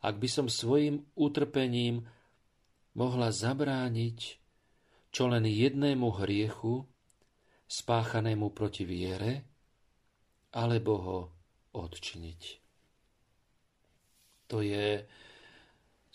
ak 0.02 0.14
by 0.18 0.28
som 0.28 0.46
svojim 0.50 1.06
utrpením 1.14 2.04
mohla 2.96 3.30
zabrániť 3.30 4.46
čo 5.16 5.32
len 5.32 5.48
jednému 5.48 6.12
hriechu, 6.20 6.84
spáchanému 7.64 8.52
proti 8.52 8.84
viere, 8.84 9.48
alebo 10.52 10.92
ho 11.00 11.18
odčiniť. 11.72 12.42
To 14.52 14.60
je 14.60 15.00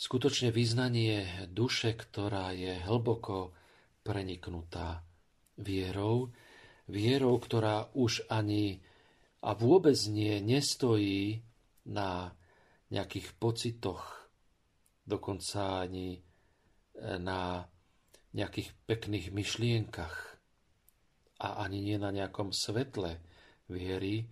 skutočne 0.02 0.50
vyznanie 0.50 1.46
duše, 1.54 1.94
ktorá 1.94 2.58
je 2.58 2.74
hlboko 2.90 3.54
preniknutá 4.02 5.06
vierou, 5.62 6.34
vierou, 6.90 7.38
ktorá 7.38 7.94
už 7.94 8.26
ani 8.26 8.82
a 9.46 9.54
vôbec 9.54 9.98
nie 10.10 10.42
nestojí 10.42 11.46
na 11.86 12.34
nejakých 12.90 13.38
pocitoch, 13.38 14.26
dokonca 15.06 15.86
ani 15.86 16.18
e, 16.18 16.20
na 17.22 17.66
nejakých 18.34 18.74
pekných 18.90 19.30
myšlienkach 19.30 20.16
a 21.46 21.62
ani 21.62 21.82
nie 21.82 21.98
na 22.02 22.10
nejakom 22.10 22.54
svetle 22.54 23.22
viery, 23.70 24.26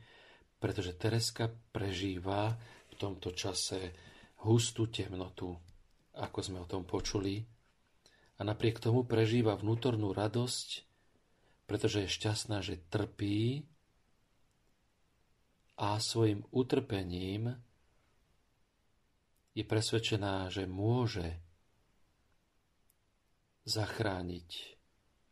pretože 0.58 0.98
Tereska 0.98 1.50
prežíva 1.50 2.58
v 2.90 2.94
tomto 2.98 3.34
čase 3.38 4.09
hustú 4.44 4.88
temnotu, 4.88 5.56
ako 6.16 6.40
sme 6.40 6.58
o 6.64 6.70
tom 6.70 6.88
počuli, 6.88 7.44
a 8.40 8.48
napriek 8.48 8.80
tomu 8.80 9.04
prežíva 9.04 9.60
vnútornú 9.60 10.16
radosť, 10.16 10.88
pretože 11.68 12.08
je 12.08 12.16
šťastná, 12.16 12.64
že 12.64 12.80
trpí 12.88 13.68
a 15.76 16.00
svojim 16.00 16.48
utrpením 16.56 17.60
je 19.52 19.64
presvedčená, 19.68 20.48
že 20.48 20.64
môže 20.72 21.36
zachrániť, 23.68 24.80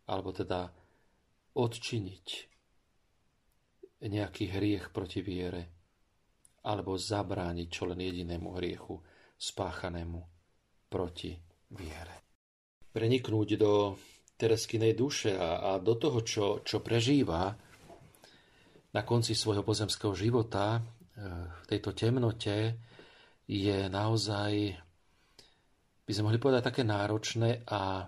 alebo 0.03 0.35
teda 0.35 0.75
odčiniť 1.55 2.27
nejaký 4.03 4.51
hriech 4.51 4.91
proti 4.91 5.23
viere, 5.23 5.76
alebo 6.67 6.99
zabrániť 6.99 7.67
čo 7.71 7.87
len 7.87 8.03
jedinému 8.03 8.59
hriechu 8.59 8.99
spáchanému 9.39 10.19
proti 10.91 11.31
viere. 11.71 12.27
Preniknúť 12.91 13.49
do 13.55 13.95
Tereskinej 14.37 14.93
duše 14.93 15.33
a, 15.33 15.73
a 15.73 15.81
do 15.81 15.97
toho, 15.97 16.21
čo, 16.21 16.45
čo 16.61 16.83
prežíva 16.85 17.57
na 18.93 19.01
konci 19.01 19.33
svojho 19.33 19.65
pozemského 19.65 20.13
života 20.13 20.77
e, 20.77 20.81
v 21.49 21.65
tejto 21.65 21.97
temnote, 21.97 22.77
je 23.47 23.77
naozaj, 23.87 24.77
by 26.05 26.11
sme 26.11 26.25
mohli 26.29 26.37
povedať, 26.37 26.69
také 26.69 26.83
náročné 26.83 27.63
a 27.65 28.05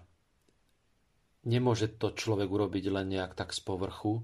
nemôže 1.47 1.95
to 1.95 2.11
človek 2.11 2.45
urobiť 2.45 2.91
len 2.91 3.07
nejak 3.09 3.33
tak 3.33 3.55
z 3.55 3.63
povrchu, 3.63 4.19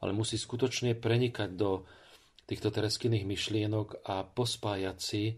ale 0.00 0.10
musí 0.16 0.40
skutočne 0.40 0.96
prenikať 0.96 1.52
do 1.52 1.84
týchto 2.46 2.70
tereskyných 2.70 3.26
myšlienok 3.26 4.06
a 4.06 4.22
pospájať 4.22 4.98
si 5.02 5.34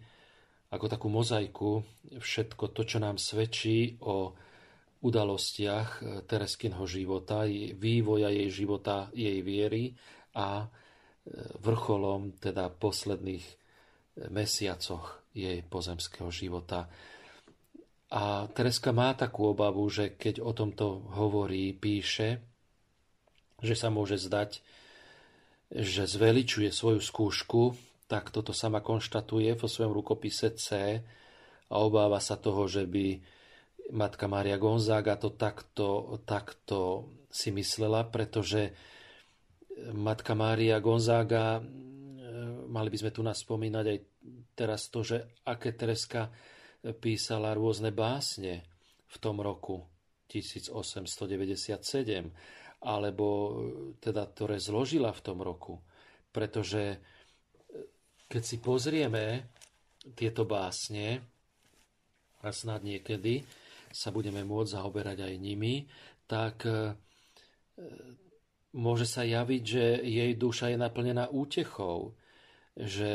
ako 0.69 0.87
takú 0.87 1.09
mozaiku 1.09 1.81
všetko 2.21 2.77
to, 2.77 2.85
čo 2.85 3.01
nám 3.01 3.17
svedčí 3.17 3.97
o 4.05 4.37
udalostiach 5.01 5.89
eh, 5.99 6.07
Tereskinho 6.27 6.85
života, 6.85 7.49
vývoja 7.79 8.29
jej 8.29 8.51
života, 8.53 9.09
jej 9.15 9.41
viery 9.41 9.95
a 10.37 10.65
eh, 10.65 10.69
vrcholom 11.65 12.37
teda 12.37 12.69
posledných 12.69 13.47
eh, 13.47 13.57
mesiacoch 14.29 15.25
jej 15.33 15.63
pozemského 15.65 16.29
života. 16.29 16.91
A 18.09 18.49
Tereska 18.49 18.91
má 18.91 19.13
takú 19.13 19.53
obavu, 19.53 19.85
že 19.93 20.17
keď 20.17 20.41
o 20.41 20.57
tomto 20.57 21.13
hovorí, 21.13 21.77
píše, 21.77 22.41
že 23.61 23.77
sa 23.77 23.93
môže 23.93 24.17
zdať, 24.17 24.65
že 25.69 26.09
zveličuje 26.09 26.73
svoju 26.73 27.01
skúšku, 27.01 27.77
tak 28.09 28.33
toto 28.33 28.57
sama 28.57 28.81
konštatuje 28.81 29.53
vo 29.53 29.69
svojom 29.69 29.93
rukopise 29.93 30.57
C 30.57 30.97
a 31.69 31.75
obáva 31.77 32.25
sa 32.25 32.41
toho, 32.41 32.65
že 32.65 32.89
by 32.89 33.21
matka 33.93 34.25
Mária 34.29 34.57
Gonzaga 34.57 35.21
to 35.21 35.37
takto, 35.37 36.17
takto 36.25 37.09
si 37.29 37.53
myslela, 37.53 38.09
pretože 38.09 38.73
matka 39.93 40.33
Mária 40.33 40.81
Gonzaga, 40.81 41.61
e, 41.61 41.63
mali 42.69 42.89
by 42.89 42.97
sme 42.97 43.13
tu 43.13 43.21
nás 43.21 43.45
spomínať 43.45 43.85
aj 43.85 43.99
teraz 44.57 44.89
to, 44.89 45.05
že 45.05 45.45
aké 45.45 45.77
Tereska 45.77 46.33
písala 46.99 47.53
rôzne 47.53 47.93
básne 47.93 48.65
v 49.09 49.17
tom 49.21 49.41
roku 49.41 49.85
1897, 50.29 52.33
alebo 52.79 53.27
teda, 53.99 54.29
ktoré 54.31 54.63
zložila 54.63 55.11
v 55.11 55.25
tom 55.25 55.43
roku. 55.43 55.83
Pretože 56.31 56.83
e, 56.95 56.99
keď 58.31 58.43
si 58.43 58.57
pozrieme 58.63 59.51
tieto 60.15 60.47
básne, 60.47 61.23
a 62.39 62.55
snad 62.55 62.87
niekedy, 62.87 63.43
sa 63.91 64.15
budeme 64.15 64.47
môcť 64.47 64.75
zaoberať 64.79 65.27
aj 65.27 65.35
nimi, 65.43 65.91
tak 66.29 66.63
e, 66.69 66.95
môže 68.79 69.09
sa 69.09 69.27
javiť, 69.27 69.63
že 69.65 69.85
jej 70.05 70.33
duša 70.39 70.71
je 70.71 70.79
naplnená 70.79 71.33
útechou, 71.33 72.15
že 72.79 73.11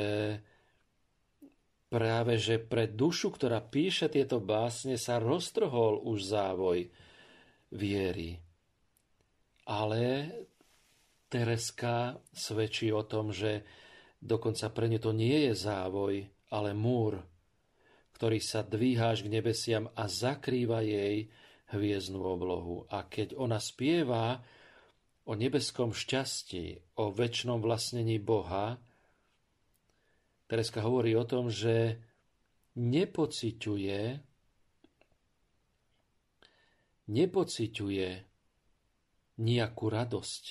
práve 1.87 2.41
že 2.41 2.57
pre 2.57 2.89
dušu, 2.89 3.31
ktorá 3.37 3.61
píše 3.61 4.09
tieto 4.09 4.41
básne, 4.41 4.97
sa 4.97 5.21
roztrhol 5.21 6.03
už 6.03 6.25
závoj 6.25 6.89
viery. 7.69 8.41
Ale 9.63 10.31
Tereska 11.31 12.19
svedčí 12.35 12.93
o 12.93 13.01
tom, 13.01 13.33
že 13.33 13.65
dokonca 14.21 14.69
pre 14.69 14.85
ňu 14.91 14.99
to 14.99 15.11
nie 15.15 15.49
je 15.49 15.53
závoj, 15.57 16.27
ale 16.53 16.71
múr, 16.77 17.23
ktorý 18.13 18.37
sa 18.37 18.61
dvíha 18.61 19.15
až 19.15 19.25
k 19.25 19.33
nebesiam 19.33 19.89
a 19.97 20.05
zakrýva 20.05 20.85
jej 20.85 21.31
hviezdnu 21.73 22.21
oblohu. 22.21 22.85
A 22.93 23.07
keď 23.07 23.33
ona 23.33 23.57
spieva 23.57 24.45
o 25.25 25.33
nebeskom 25.33 25.95
šťastí, 25.95 26.95
o 26.99 27.09
väčšnom 27.09 27.63
vlastnení 27.63 28.19
Boha, 28.19 28.77
Tereska 30.45 30.85
hovorí 30.85 31.17
o 31.17 31.25
tom, 31.25 31.49
že 31.49 31.97
nepociťuje 32.77 34.21
nepociťuje 37.03 38.09
nejakú 39.39 39.89
radosť, 39.89 40.43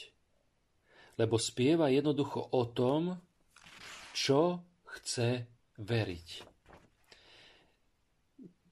lebo 1.20 1.38
spieva 1.38 1.92
jednoducho 1.92 2.42
o 2.50 2.62
tom, 2.72 3.14
čo 4.10 4.64
chce 4.98 5.46
veriť. 5.78 6.28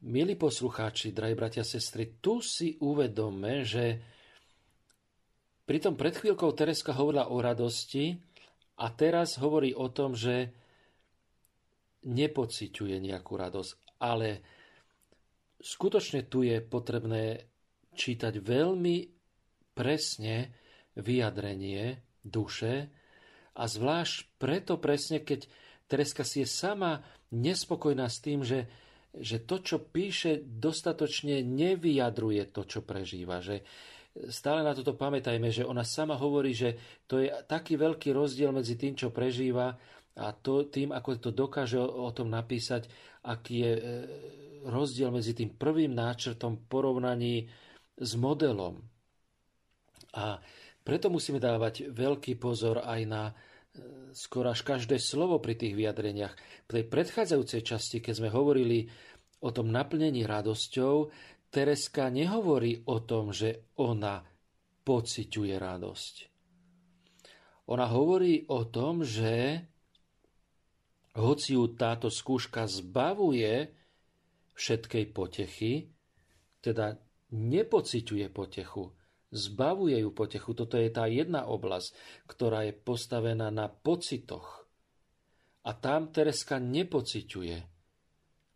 Milí 0.00 0.32
poslucháči, 0.34 1.12
drahí 1.12 1.36
bratia 1.36 1.60
a 1.60 1.68
sestry, 1.68 2.18
tu 2.24 2.40
si 2.40 2.80
uvedome, 2.80 3.68
že 3.68 4.00
pritom 5.68 5.92
pred 5.92 6.16
chvíľkou 6.16 6.56
Tereska 6.56 6.96
hovorila 6.96 7.28
o 7.28 7.36
radosti 7.36 8.16
a 8.80 8.88
teraz 8.96 9.36
hovorí 9.36 9.76
o 9.76 9.92
tom, 9.92 10.16
že 10.16 10.56
nepociťuje 12.00 12.96
nejakú 12.96 13.36
radosť, 13.36 14.00
ale 14.00 14.40
skutočne 15.60 16.24
tu 16.32 16.48
je 16.48 16.64
potrebné 16.64 17.44
čítať 17.92 18.40
veľmi 18.40 19.19
presne 19.80 20.52
vyjadrenie 20.92 22.04
duše 22.20 22.92
a 23.56 23.64
zvlášť 23.64 24.36
preto 24.36 24.76
presne, 24.76 25.24
keď 25.24 25.48
Tereska 25.88 26.20
si 26.20 26.44
je 26.44 26.48
sama 26.52 27.00
nespokojná 27.32 28.04
s 28.12 28.20
tým, 28.20 28.44
že, 28.44 28.68
že 29.16 29.40
to, 29.40 29.64
čo 29.64 29.80
píše, 29.80 30.44
dostatočne 30.44 31.40
nevyjadruje 31.40 32.52
to, 32.52 32.68
čo 32.68 32.84
prežíva. 32.84 33.40
Že 33.40 33.64
stále 34.28 34.60
na 34.60 34.76
toto 34.76 34.94
pamätajme, 34.94 35.48
že 35.48 35.64
ona 35.64 35.82
sama 35.82 36.20
hovorí, 36.20 36.52
že 36.52 36.76
to 37.08 37.24
je 37.24 37.32
taký 37.48 37.80
veľký 37.80 38.12
rozdiel 38.12 38.52
medzi 38.52 38.76
tým, 38.76 38.94
čo 38.94 39.08
prežíva 39.08 39.80
a 40.20 40.26
to, 40.36 40.68
tým, 40.68 40.92
ako 40.92 41.16
to 41.16 41.30
dokáže 41.32 41.80
o, 41.80 42.10
tom 42.12 42.28
napísať, 42.28 42.90
aký 43.24 43.54
je 43.62 43.72
e, 43.72 43.82
rozdiel 44.68 45.14
medzi 45.14 45.32
tým 45.32 45.54
prvým 45.54 45.94
náčrtom 45.94 46.68
porovnaní 46.68 47.48
s 47.96 48.12
modelom. 48.18 48.89
A 50.16 50.42
preto 50.80 51.12
musíme 51.12 51.38
dávať 51.38 51.92
veľký 51.92 52.40
pozor 52.40 52.82
aj 52.82 53.00
na 53.06 53.22
e, 53.30 53.32
skoro 54.16 54.50
až 54.50 54.66
každé 54.66 54.98
slovo 54.98 55.38
pri 55.38 55.54
tých 55.54 55.76
vyjadreniach. 55.76 56.34
V 56.66 56.70
tej 56.80 56.84
predchádzajúcej 56.88 57.62
časti, 57.62 57.98
keď 58.02 58.14
sme 58.18 58.30
hovorili 58.32 58.90
o 59.44 59.50
tom 59.54 59.70
naplnení 59.70 60.26
radosťou, 60.26 61.12
Tereska 61.50 62.14
nehovorí 62.14 62.86
o 62.86 63.02
tom, 63.02 63.34
že 63.34 63.74
ona 63.82 64.22
pociťuje 64.86 65.54
radosť. 65.58 66.14
Ona 67.70 67.86
hovorí 67.90 68.46
o 68.50 68.66
tom, 68.66 69.02
že 69.02 69.62
hoci 71.18 71.58
ju 71.58 71.74
táto 71.74 72.06
skúška 72.06 72.66
zbavuje 72.70 73.70
všetkej 74.54 75.04
potechy, 75.10 75.90
teda 76.62 76.98
nepociťuje 77.34 78.26
potechu, 78.30 78.90
zbavuje 79.30 79.98
ju 80.02 80.10
potechu. 80.10 80.54
Toto 80.54 80.76
je 80.76 80.90
tá 80.90 81.06
jedna 81.06 81.46
oblasť, 81.46 81.94
ktorá 82.26 82.66
je 82.66 82.74
postavená 82.74 83.48
na 83.50 83.70
pocitoch. 83.70 84.66
A 85.66 85.70
tam 85.76 86.10
Tereska 86.10 86.58
nepociťuje 86.58 87.56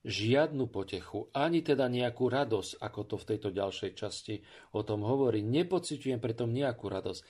žiadnu 0.05 0.69
potechu, 0.69 1.33
ani 1.33 1.65
teda 1.65 1.89
nejakú 1.89 2.29
radosť, 2.29 2.77
ako 2.77 3.01
to 3.09 3.17
v 3.17 3.29
tejto 3.33 3.49
ďalšej 3.57 3.91
časti 3.97 4.35
o 4.77 4.85
tom 4.85 5.01
hovorí. 5.01 5.41
Nepociťujem 5.41 6.21
preto 6.21 6.45
nejakú 6.45 6.93
radosť. 6.93 7.21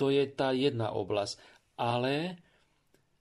To 0.00 0.08
je 0.08 0.24
tá 0.32 0.56
jedna 0.56 0.96
oblasť. 0.96 1.36
Ale 1.76 2.40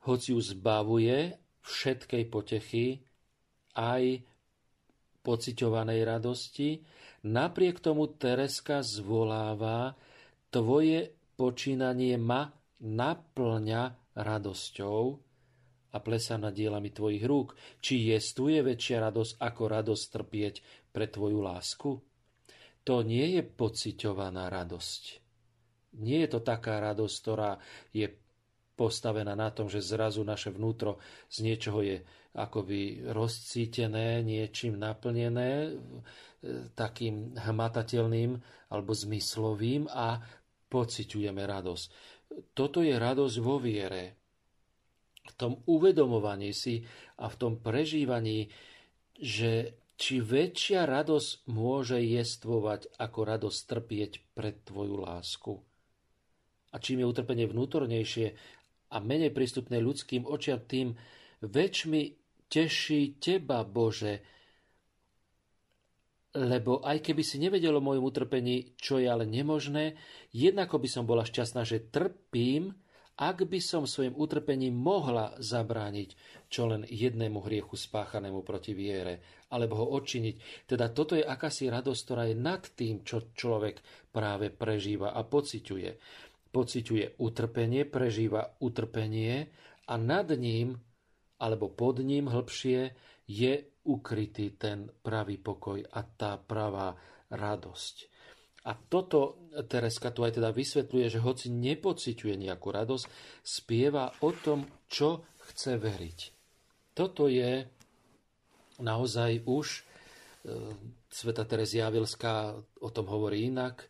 hoci 0.07 0.31
ju 0.31 0.39
zbavuje 0.39 1.35
všetkej 1.63 2.23
potechy, 2.31 3.03
aj 3.75 4.23
pociťovanej 5.23 5.99
radosti, 6.07 6.79
napriek 7.24 7.80
tomu 7.80 8.07
Tereska 8.07 8.84
zvoláva 8.84 9.95
Tvoje 10.49 11.13
počínanie 11.38 12.17
ma 12.17 12.49
naplňa 12.82 14.15
radosťou 14.17 15.01
a 15.89 15.97
plesa 16.01 16.36
nad 16.38 16.53
dielami 16.53 16.89
Tvojich 16.93 17.26
rúk. 17.26 17.57
Či 17.82 18.13
je 18.13 18.59
väčšia 18.61 18.97
radosť 19.09 19.34
ako 19.41 19.63
radosť 19.70 20.03
trpieť 20.09 20.55
pre 20.93 21.05
Tvoju 21.09 21.39
lásku? 21.41 21.89
To 22.88 22.95
nie 23.05 23.38
je 23.38 23.41
pociťovaná 23.45 24.49
radosť. 24.49 25.03
Nie 26.01 26.26
je 26.26 26.30
to 26.34 26.39
taká 26.41 26.82
radosť, 26.82 27.15
ktorá 27.22 27.57
je 27.93 28.07
postavená 28.80 29.36
na 29.36 29.51
tom, 29.51 29.67
že 29.67 29.84
zrazu 29.84 30.24
naše 30.24 30.55
vnútro 30.55 31.03
z 31.28 31.43
niečoho 31.43 31.84
je 31.84 31.99
akoby 32.32 33.11
rozcítené, 33.11 34.24
niečím 34.24 34.80
naplnené, 34.80 35.76
takým 36.75 37.35
hmatateľným 37.35 38.31
alebo 38.71 38.91
zmyslovým 38.95 39.91
a 39.91 40.23
pociťujeme 40.69 41.43
radosť. 41.43 41.85
Toto 42.55 42.79
je 42.85 42.95
radosť 42.95 43.35
vo 43.41 43.57
viere. 43.59 44.15
V 45.29 45.33
tom 45.35 45.61
uvedomovaní 45.67 46.55
si 46.55 46.81
a 47.19 47.27
v 47.27 47.35
tom 47.35 47.53
prežívaní, 47.59 48.49
že 49.19 49.75
či 49.99 50.23
väčšia 50.23 50.87
radosť 50.87 51.51
môže 51.51 51.99
jestvovať 51.99 52.95
ako 52.95 53.19
radosť 53.19 53.59
trpieť 53.67 54.11
pred 54.31 54.55
tvoju 54.63 54.95
lásku. 54.95 55.53
A 56.71 56.79
čím 56.79 57.03
je 57.03 57.09
utrpenie 57.09 57.49
vnútornejšie 57.49 58.27
a 58.89 58.97
menej 59.03 59.35
prístupné 59.35 59.83
ľudským 59.83 60.23
očiam, 60.23 60.63
tým 60.63 60.95
väčšmi 61.43 62.01
teší 62.47 63.19
teba, 63.19 63.67
Bože, 63.67 64.23
lebo 66.36 66.86
aj 66.86 67.01
keby 67.01 67.23
si 67.25 67.41
nevedel 67.41 67.73
o 67.73 67.82
mojom 67.82 68.05
utrpení, 68.05 68.77
čo 68.77 69.01
je 69.01 69.09
ale 69.09 69.25
nemožné, 69.25 69.97
jednako 70.30 70.77
by 70.77 70.89
som 70.89 71.03
bola 71.09 71.25
šťastná, 71.25 71.65
že 71.65 71.89
trpím, 71.89 72.73
ak 73.19 73.49
by 73.49 73.59
som 73.59 73.84
svojim 73.84 74.15
utrpením 74.15 74.77
mohla 74.77 75.36
zabrániť 75.41 76.15
čo 76.49 76.65
len 76.65 76.82
jednému 76.89 77.45
hriechu 77.45 77.77
spáchanému 77.77 78.41
proti 78.41 78.73
viere, 78.73 79.45
alebo 79.53 79.86
ho 79.86 79.86
odčiniť. 80.01 80.65
Teda 80.65 80.89
toto 80.89 81.13
je 81.13 81.21
akási 81.21 81.69
radosť, 81.69 82.01
ktorá 82.01 82.23
je 82.25 82.36
nad 82.36 82.61
tým, 82.73 83.05
čo 83.05 83.30
človek 83.38 84.09
práve 84.09 84.49
prežíva 84.49 85.13
a 85.13 85.21
pociťuje. 85.21 85.89
Pociťuje 86.49 87.21
utrpenie, 87.21 87.86
prežíva 87.86 88.57
utrpenie 88.57 89.53
a 89.86 89.93
nad 90.01 90.25
ním 90.34 90.73
alebo 91.39 91.69
pod 91.71 92.01
ním 92.01 92.27
hĺbšie 92.27 92.97
je 93.30 93.53
ukrytý 93.89 94.53
ten 94.53 94.85
pravý 95.01 95.41
pokoj 95.41 95.81
a 95.81 96.05
tá 96.05 96.37
pravá 96.37 96.93
radosť. 97.33 97.95
A 98.69 98.77
toto 98.77 99.49
Tereska 99.65 100.13
tu 100.13 100.21
aj 100.21 100.37
teda 100.37 100.53
vysvetľuje, 100.53 101.07
že 101.09 101.23
hoci 101.23 101.49
nepociťuje 101.49 102.35
nejakú 102.37 102.69
radosť, 102.69 103.05
spieva 103.41 104.13
o 104.21 104.29
tom, 104.29 104.69
čo 104.85 105.25
chce 105.49 105.81
veriť. 105.81 106.19
Toto 106.93 107.25
je 107.25 107.65
naozaj 108.77 109.47
už 109.47 109.67
e, 109.73 109.81
Sveta 111.09 111.47
Terezia 111.49 111.89
Javelská 111.89 112.53
o 112.83 112.89
tom 112.93 113.09
hovorí 113.09 113.49
inak, 113.49 113.89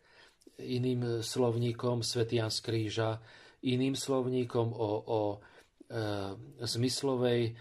iným 0.56 1.20
slovníkom 1.20 2.00
Svetian 2.00 2.48
z 2.48 2.58
Kríža, 2.64 3.20
iným 3.66 3.92
slovníkom 3.92 4.72
o, 4.72 4.90
o 5.04 5.20
Eh, 5.90 6.30
zmyslovej 6.62 7.58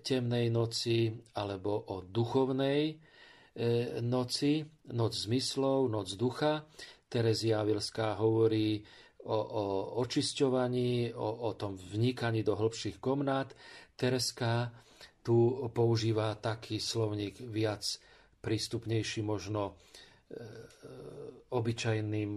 temnej 0.00 0.48
noci 0.48 1.12
alebo 1.36 1.76
o 1.92 2.00
duchovnej 2.00 2.82
eh, 2.92 4.00
noci, 4.00 4.64
noc 4.96 5.12
zmyslov, 5.12 5.92
noc 5.92 6.08
ducha. 6.16 6.64
Terezia 7.12 7.60
Vilská 7.60 8.16
hovorí 8.16 8.80
o, 9.28 9.36
o 9.36 9.64
očisťovaní, 10.00 11.12
o, 11.12 11.28
o 11.46 11.50
tom 11.52 11.76
vnikaní 11.76 12.40
do 12.40 12.56
hĺbších 12.56 12.96
komnát. 12.96 13.52
Tereska 13.92 14.72
tu 15.20 15.68
používa 15.70 16.32
taký 16.40 16.80
slovník 16.80 17.44
viac 17.44 17.84
prístupnejší 18.42 19.22
možno 19.22 19.78
obyčajným, 21.52 22.32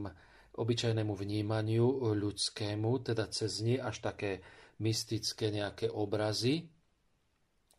obyčajnému 0.60 1.14
vnímaniu 1.16 2.14
ľudskému, 2.14 2.92
teda 3.02 3.32
cez 3.32 3.64
nie 3.64 3.80
až 3.80 4.04
také 4.04 4.44
mystické 4.84 5.50
nejaké 5.50 5.88
obrazy, 5.88 6.68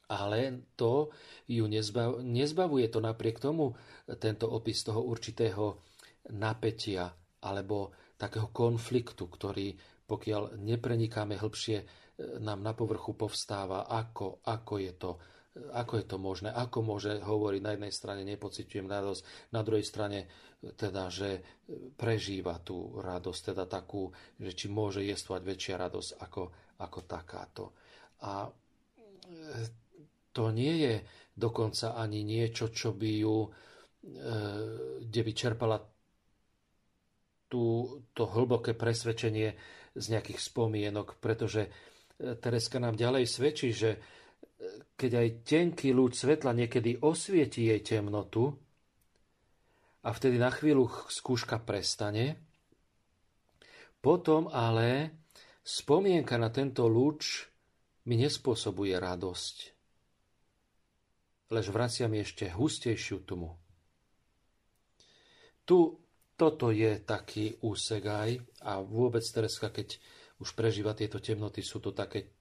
ale 0.06 0.70
to 0.78 1.10
ju 1.50 1.66
nezbav, 1.66 2.22
nezbavuje 2.22 2.86
to 2.90 3.02
napriek 3.02 3.42
tomu 3.42 3.74
tento 4.18 4.46
opis 4.46 4.86
toho 4.86 5.02
určitého 5.02 5.82
napätia 6.34 7.10
alebo 7.42 7.94
takého 8.18 8.50
konfliktu, 8.50 9.26
ktorý 9.26 9.74
pokiaľ 10.06 10.62
neprenikáme 10.62 11.34
hĺbšie, 11.34 11.78
nám 12.40 12.62
na 12.64 12.72
povrchu 12.72 13.12
povstáva, 13.12 13.90
ako, 13.90 14.40
ako 14.46 14.74
je 14.80 14.94
to 14.96 15.12
ako 15.56 15.96
je 15.96 16.04
to 16.04 16.20
možné? 16.20 16.52
Ako 16.52 16.84
môže 16.84 17.16
hovoriť 17.16 17.60
na 17.64 17.72
jednej 17.72 17.88
strane 17.88 18.22
nepociťujem 18.28 18.84
radosť, 18.84 19.22
na 19.56 19.64
druhej 19.64 19.88
strane 19.88 20.28
teda, 20.60 21.08
že 21.08 21.40
prežíva 21.96 22.60
tú 22.60 23.00
radosť, 23.00 23.56
teda 23.56 23.64
takú, 23.64 24.12
že 24.36 24.52
či 24.52 24.68
môže 24.68 25.00
jestvať 25.00 25.40
väčšia 25.40 25.80
radosť 25.80 26.10
ako, 26.20 26.42
ako 26.76 26.98
takáto. 27.08 27.64
A 28.20 28.44
e, 28.44 28.50
to 30.36 30.52
nie 30.52 30.74
je 30.84 30.94
dokonca 31.32 31.96
ani 31.96 32.20
niečo, 32.20 32.68
čo 32.68 32.92
by 32.92 33.10
ju, 33.24 33.36
e, 33.40 33.48
kde 35.08 35.20
by 35.24 35.32
čerpala 35.32 35.80
tú, 37.48 37.88
to 38.12 38.22
hlboké 38.28 38.76
presvedčenie 38.76 39.56
z 39.96 40.04
nejakých 40.12 40.40
spomienok, 40.44 41.16
pretože 41.16 41.64
e, 41.64 41.70
Tereska 42.36 42.76
nám 42.76 43.00
ďalej 43.00 43.24
svedčí, 43.24 43.72
že 43.72 43.96
keď 44.96 45.10
aj 45.16 45.28
tenký 45.44 45.92
lúč 45.96 46.20
svetla 46.20 46.52
niekedy 46.52 47.00
osvieti 47.00 47.68
jej 47.68 47.80
temnotu 47.80 48.52
a 50.04 50.08
vtedy 50.12 50.36
na 50.36 50.52
chvíľu 50.52 50.88
skúška 51.08 51.60
prestane, 51.60 52.40
potom 54.00 54.48
ale 54.52 55.12
Spomienka 55.66 56.38
na 56.38 56.54
tento 56.54 56.86
lúč 56.86 57.50
mi 58.06 58.14
nespôsobuje 58.14 58.94
radosť, 58.94 59.75
lež 61.50 61.70
vracia 61.70 62.10
mi 62.10 62.22
ešte 62.22 62.50
hustejšiu 62.50 63.22
tmu. 63.26 63.50
Tu 65.66 65.78
toto 66.36 66.68
je 66.68 67.00
taký 67.00 67.56
úsek 67.64 68.04
aj 68.04 68.30
a 68.68 68.84
vôbec 68.84 69.24
Tereska, 69.24 69.72
keď 69.72 69.96
už 70.36 70.52
prežíva 70.52 70.92
tieto 70.92 71.16
temnoty, 71.16 71.64
sú 71.64 71.80
to 71.80 71.96
také 71.96 72.36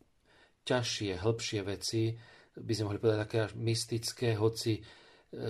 ťažšie, 0.67 1.15
hĺbšie 1.15 1.61
veci, 1.63 2.11
by 2.59 2.71
sme 2.75 2.91
mohli 2.91 2.99
povedať 2.99 3.19
také 3.23 3.37
až 3.47 3.53
mystické, 3.55 4.35
hoci 4.35 4.79
e, 4.79 4.81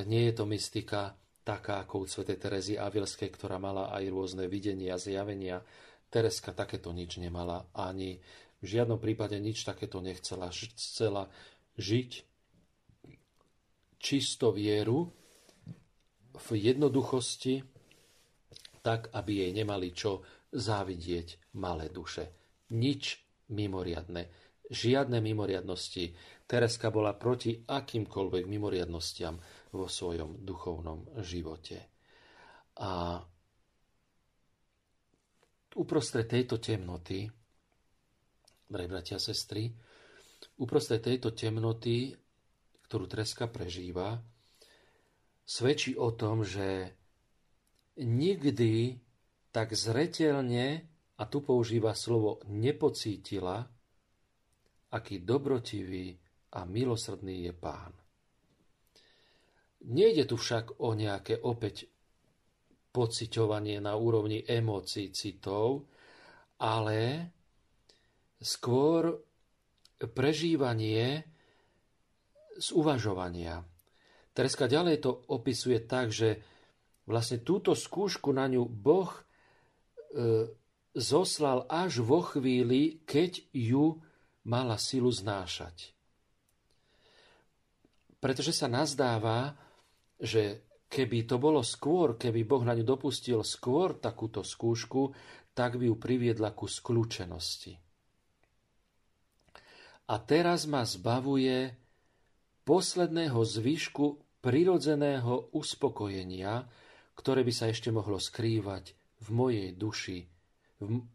nie 0.06 0.30
je 0.30 0.34
to 0.38 0.46
mystika 0.46 1.18
taká 1.42 1.82
ako 1.86 2.06
u 2.06 2.06
Sv. 2.06 2.26
Terezy 2.38 2.78
Avilskej, 2.78 3.34
ktorá 3.34 3.58
mala 3.58 3.90
aj 3.94 4.14
rôzne 4.14 4.46
videnia, 4.46 4.98
zjavenia. 4.98 5.62
Tereska 6.10 6.54
takéto 6.54 6.94
nič 6.94 7.18
nemala 7.18 7.66
ani 7.74 8.22
v 8.62 8.66
žiadnom 8.66 8.98
prípade 8.98 9.38
nič 9.38 9.62
takéto 9.62 10.02
nechcela. 10.02 10.50
Chcela 10.50 11.30
žiť 11.78 12.26
čisto 14.06 14.54
vieru 14.54 15.10
v 16.38 16.48
jednoduchosti, 16.54 17.66
tak, 18.86 19.10
aby 19.18 19.42
jej 19.42 19.52
nemali 19.58 19.90
čo 19.98 20.22
závidieť 20.54 21.58
malé 21.58 21.90
duše. 21.90 22.30
Nič 22.78 23.18
mimoriadne, 23.50 24.30
žiadne 24.70 25.18
mimoriadnosti. 25.26 26.14
Tereska 26.46 26.94
bola 26.94 27.18
proti 27.18 27.58
akýmkoľvek 27.66 28.46
mimoriadnostiam 28.46 29.42
vo 29.74 29.90
svojom 29.90 30.46
duchovnom 30.46 31.18
živote. 31.26 31.90
A 32.78 33.18
uprostred 35.82 36.30
tejto 36.30 36.62
temnoty, 36.62 37.26
drahí 38.70 38.86
bratia 38.86 39.18
a 39.18 39.24
sestry, 39.24 39.74
uprostred 40.62 41.02
tejto 41.02 41.34
temnoty, 41.34 42.14
ktorú 42.86 43.10
Tereska 43.10 43.50
prežíva, 43.50 44.22
svedčí 45.42 45.98
o 45.98 46.14
tom, 46.14 46.46
že 46.46 46.94
nikdy 47.98 49.02
tak 49.50 49.74
zretelne 49.74 50.86
a 51.16 51.24
tu 51.26 51.40
používa 51.42 51.96
slovo 51.96 52.44
nepocítila, 52.52 53.64
aký 54.92 55.24
dobrotivý 55.24 56.16
a 56.56 56.64
milosrdný 56.68 57.50
je 57.50 57.54
pán. 57.56 57.94
Nejde 59.86 60.26
tu 60.26 60.36
však 60.36 60.82
o 60.82 60.98
nejaké 60.98 61.40
opäť 61.46 61.88
pociťovanie 62.96 63.84
na 63.84 63.94
úrovni 64.00 64.42
emócií, 64.42 65.12
citov, 65.12 65.92
ale 66.64 67.32
skôr 68.40 69.20
prežívanie 70.16 71.35
z 72.56 72.68
uvažovania. 72.72 73.64
Tereska 74.36 74.68
ďalej 74.68 75.04
to 75.04 75.12
opisuje 75.32 75.80
tak, 75.84 76.12
že 76.12 76.44
vlastne 77.08 77.40
túto 77.40 77.72
skúšku 77.72 78.36
na 78.36 78.52
ňu 78.52 78.68
Boh 78.68 79.12
e, 79.12 79.22
zoslal 80.92 81.68
až 81.72 82.04
vo 82.04 82.20
chvíli, 82.24 83.04
keď 83.08 83.52
ju 83.56 84.00
mala 84.48 84.76
silu 84.76 85.12
znášať. 85.12 85.96
Pretože 88.20 88.52
sa 88.56 88.68
nazdáva, 88.68 89.54
že 90.18 90.66
keby 90.90 91.30
to 91.30 91.38
bolo 91.38 91.62
skôr, 91.62 92.16
keby 92.16 92.48
Boh 92.48 92.64
na 92.64 92.74
ňu 92.74 92.84
dopustil 92.88 93.44
skôr 93.44 94.00
takúto 94.00 94.42
skúšku, 94.42 95.14
tak 95.56 95.80
by 95.80 95.88
ju 95.88 95.96
priviedla 95.96 96.52
ku 96.52 96.68
skľúčenosti. 96.68 97.80
A 100.06 100.16
teraz 100.22 100.70
ma 100.70 100.86
zbavuje 100.86 101.85
posledného 102.66 103.40
zvyšku 103.46 104.06
prirodzeného 104.42 105.54
uspokojenia, 105.54 106.66
ktoré 107.14 107.46
by 107.46 107.54
sa 107.54 107.70
ešte 107.70 107.94
mohlo 107.94 108.18
skrývať 108.18 108.98
v 109.22 109.28
mojej 109.32 109.70
duši 109.78 110.20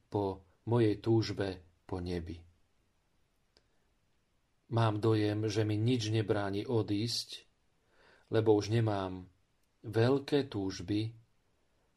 po 0.09 0.43
mojej 0.67 0.97
túžbe 1.03 1.61
po 1.85 1.99
nebi. 1.99 2.39
Mám 4.71 5.03
dojem, 5.03 5.51
že 5.51 5.67
mi 5.67 5.75
nič 5.75 6.15
nebráni 6.15 6.63
odísť, 6.63 7.43
lebo 8.31 8.55
už 8.55 8.71
nemám 8.71 9.27
veľké 9.83 10.47
túžby, 10.47 11.11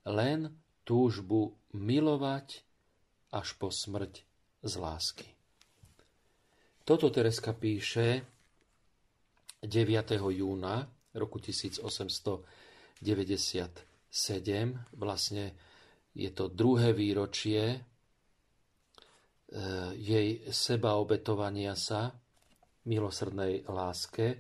len 0.10 0.50
túžbu 0.82 1.54
milovať 1.78 2.66
až 3.30 3.48
po 3.62 3.70
smrť 3.70 4.26
z 4.66 4.74
lásky. 4.82 5.30
Toto 6.84 7.08
Tereska 7.14 7.54
píše 7.56 8.26
9. 9.64 10.20
júna 10.20 10.84
roku 11.16 11.40
1897, 11.40 12.44
vlastne 15.00 15.56
je 16.14 16.30
to 16.30 16.52
druhé 16.52 16.94
výročie 16.94 17.62
e, 17.74 17.78
jej 19.98 20.44
sebaobetovania 20.52 21.74
sa 21.74 22.14
milosrdnej 22.86 23.66
láske. 23.72 24.38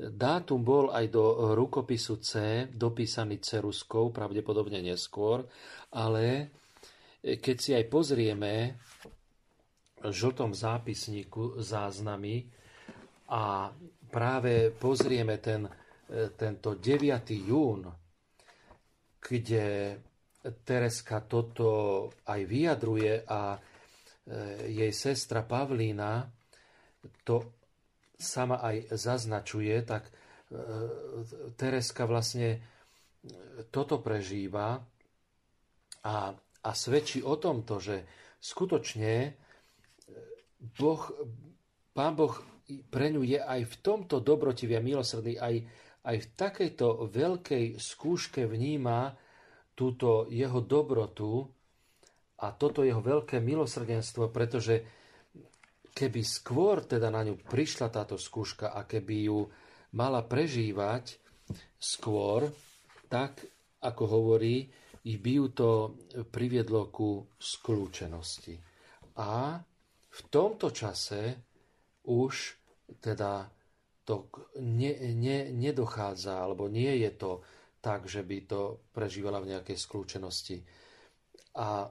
Dátum 0.00 0.64
bol 0.64 0.88
aj 0.94 1.06
do 1.12 1.52
rukopisu 1.52 2.24
C 2.24 2.64
dopísaný 2.72 3.42
ceruskou, 3.42 4.08
pravdepodobne 4.08 4.80
neskôr, 4.80 5.44
ale 5.92 6.48
keď 7.20 7.56
si 7.60 7.76
aj 7.76 7.84
pozrieme 7.92 8.80
v 10.00 10.08
žltom 10.08 10.56
zápisníku 10.56 11.60
záznamy 11.60 12.48
a 13.28 13.68
práve 14.10 14.74
pozrieme 14.74 15.38
ten, 15.38 15.64
e, 15.64 16.34
tento 16.34 16.74
9. 16.74 17.30
jún, 17.46 17.86
kde 19.22 19.96
Tereska 20.40 21.22
toto 21.24 21.70
aj 22.26 22.40
vyjadruje 22.44 23.22
a 23.24 23.54
e, 23.54 23.58
jej 24.74 24.92
sestra 24.92 25.46
Pavlína 25.46 26.26
to 27.24 27.56
sama 28.18 28.60
aj 28.60 28.92
zaznačuje, 28.92 29.74
tak 29.86 30.04
e, 30.04 30.12
Tereska 31.54 32.04
vlastne 32.04 32.60
toto 33.70 34.00
prežíva 34.00 34.80
a, 36.04 36.16
a 36.64 36.70
svedčí 36.72 37.20
o 37.20 37.36
tomto, 37.36 37.76
že 37.76 38.08
skutočne 38.40 39.36
boh, 40.80 41.02
Pán 41.92 42.16
Boh 42.16 42.32
pre 42.90 43.10
ňu 43.10 43.22
je 43.26 43.40
aj 43.40 43.60
v 43.66 43.74
tomto 43.82 44.22
dobrotivý 44.22 44.78
a 44.78 44.84
milosrdný, 44.84 45.36
aj, 45.36 45.54
aj 46.06 46.16
v 46.16 46.26
takejto 46.36 47.10
veľkej 47.10 47.64
skúške 47.76 48.46
vníma 48.46 49.14
túto 49.74 50.28
jeho 50.28 50.60
dobrotu 50.60 51.44
a 52.40 52.52
toto 52.56 52.84
jeho 52.84 53.00
veľké 53.00 53.40
milosrdenstvo, 53.40 54.32
pretože 54.32 54.84
keby 55.92 56.20
skôr 56.24 56.84
teda 56.86 57.12
na 57.12 57.26
ňu 57.26 57.36
prišla 57.40 57.92
táto 57.92 58.16
skúška 58.16 58.72
a 58.72 58.86
keby 58.86 59.16
ju 59.28 59.40
mala 59.96 60.22
prežívať 60.24 61.18
skôr, 61.76 62.48
tak 63.10 63.42
ako 63.82 64.02
hovorí, 64.06 64.70
by 65.00 65.32
ju 65.32 65.46
to 65.56 65.70
priviedlo 66.28 66.92
ku 66.92 67.24
skľúčenosti. 67.40 68.54
A 69.16 69.56
v 70.10 70.20
tomto 70.28 70.68
čase 70.70 71.40
už 72.04 72.59
teda 72.98 73.46
to 74.02 74.26
ne, 74.58 75.14
ne, 75.14 75.54
nedochádza, 75.54 76.34
alebo 76.42 76.66
nie 76.66 77.06
je 77.06 77.10
to 77.14 77.32
tak, 77.78 78.10
že 78.10 78.26
by 78.26 78.36
to 78.44 78.82
prežívala 78.90 79.38
v 79.38 79.56
nejakej 79.56 79.78
skľúčenosti. 79.78 80.66
A 81.56 81.86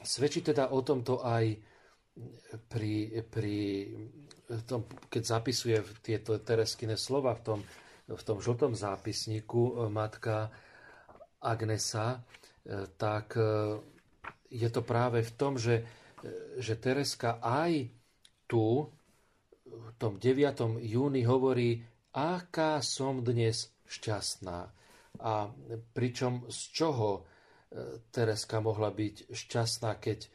svedčí 0.00 0.40
teda 0.40 0.72
o 0.72 0.80
tomto 0.80 1.20
aj 1.20 1.60
pri, 2.66 3.22
pri 3.30 3.58
tom, 4.66 4.88
keď 5.06 5.22
zapisuje 5.22 5.78
tieto 6.02 6.40
tereskine 6.42 6.98
slova 6.98 7.36
v 7.38 7.42
tom, 7.44 7.60
v 8.08 8.22
tom 8.24 8.38
žltom 8.40 8.72
zápisníku 8.74 9.62
e, 9.62 9.72
matka 9.92 10.50
Agnesa, 11.44 12.18
e, 12.64 12.88
tak 12.96 13.36
e, 13.36 13.78
je 14.48 14.68
to 14.72 14.80
práve 14.82 15.20
v 15.20 15.32
tom, 15.36 15.60
že, 15.60 15.84
že 16.56 16.80
Tereska 16.80 17.36
aj 17.44 17.92
tu 18.48 18.88
v 19.68 19.92
tom 20.00 20.16
9. 20.16 20.80
júni 20.82 21.22
hovorí, 21.28 21.84
aká 22.12 22.80
som 22.80 23.20
dnes 23.20 23.70
šťastná. 23.88 24.58
A 25.18 25.32
pričom 25.92 26.46
z 26.46 26.60
čoho 26.72 27.08
e, 27.18 27.20
Tereska 28.12 28.62
mohla 28.62 28.94
byť 28.94 29.34
šťastná, 29.34 29.98
keď, 29.98 30.30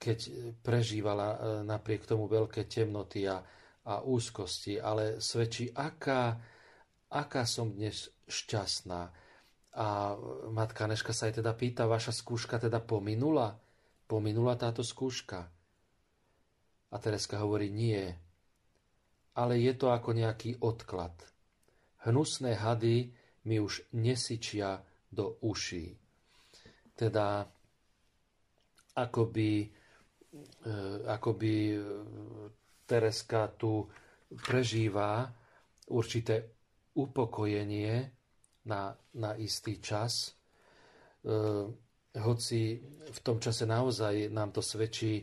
keď 0.00 0.18
prežívala 0.64 1.28
e, 1.34 1.38
napriek 1.66 2.08
tomu 2.08 2.24
veľké 2.24 2.64
temnoty 2.66 3.28
a, 3.28 3.42
a 3.84 4.00
úzkosti, 4.00 4.80
ale 4.80 5.20
svedčí, 5.20 5.68
aká, 5.74 6.40
aká 7.12 7.42
som 7.44 7.72
dnes 7.72 8.08
šťastná. 8.24 9.12
A 9.78 9.86
matka 10.50 10.88
Neška 10.88 11.12
sa 11.14 11.28
aj 11.30 11.44
teda 11.44 11.52
pýta, 11.54 11.86
vaša 11.86 12.10
skúška 12.10 12.58
teda 12.58 12.80
pominula? 12.82 13.54
Pominula 14.08 14.56
táto 14.56 14.80
skúška? 14.80 15.46
A 16.88 16.96
Tereska 16.96 17.36
hovorí, 17.44 17.68
nie, 17.68 18.08
ale 19.38 19.62
je 19.62 19.70
to 19.78 19.94
ako 19.94 20.10
nejaký 20.18 20.58
odklad 20.58 21.14
hnusné 22.08 22.54
hady 22.54 23.10
mi 23.44 23.56
už 23.60 23.92
nesyčia 23.92 24.80
do 25.12 25.40
uší. 25.40 25.96
Teda 26.94 27.48
akoby, 28.94 29.50
e, 29.64 29.68
akoby 31.06 31.54
e, 31.74 31.78
Tereska 32.88 33.52
tu 33.56 33.84
prežíva 34.32 35.28
určité 35.92 36.48
upokojenie 36.96 37.94
na, 38.68 38.96
na 39.16 39.30
istý 39.38 39.80
čas. 39.80 40.28
E, 40.28 40.30
hoci 42.18 42.60
v 43.08 43.18
tom 43.22 43.38
čase 43.38 43.64
naozaj 43.64 44.32
nám 44.32 44.50
to 44.50 44.64
svedčí 44.64 45.22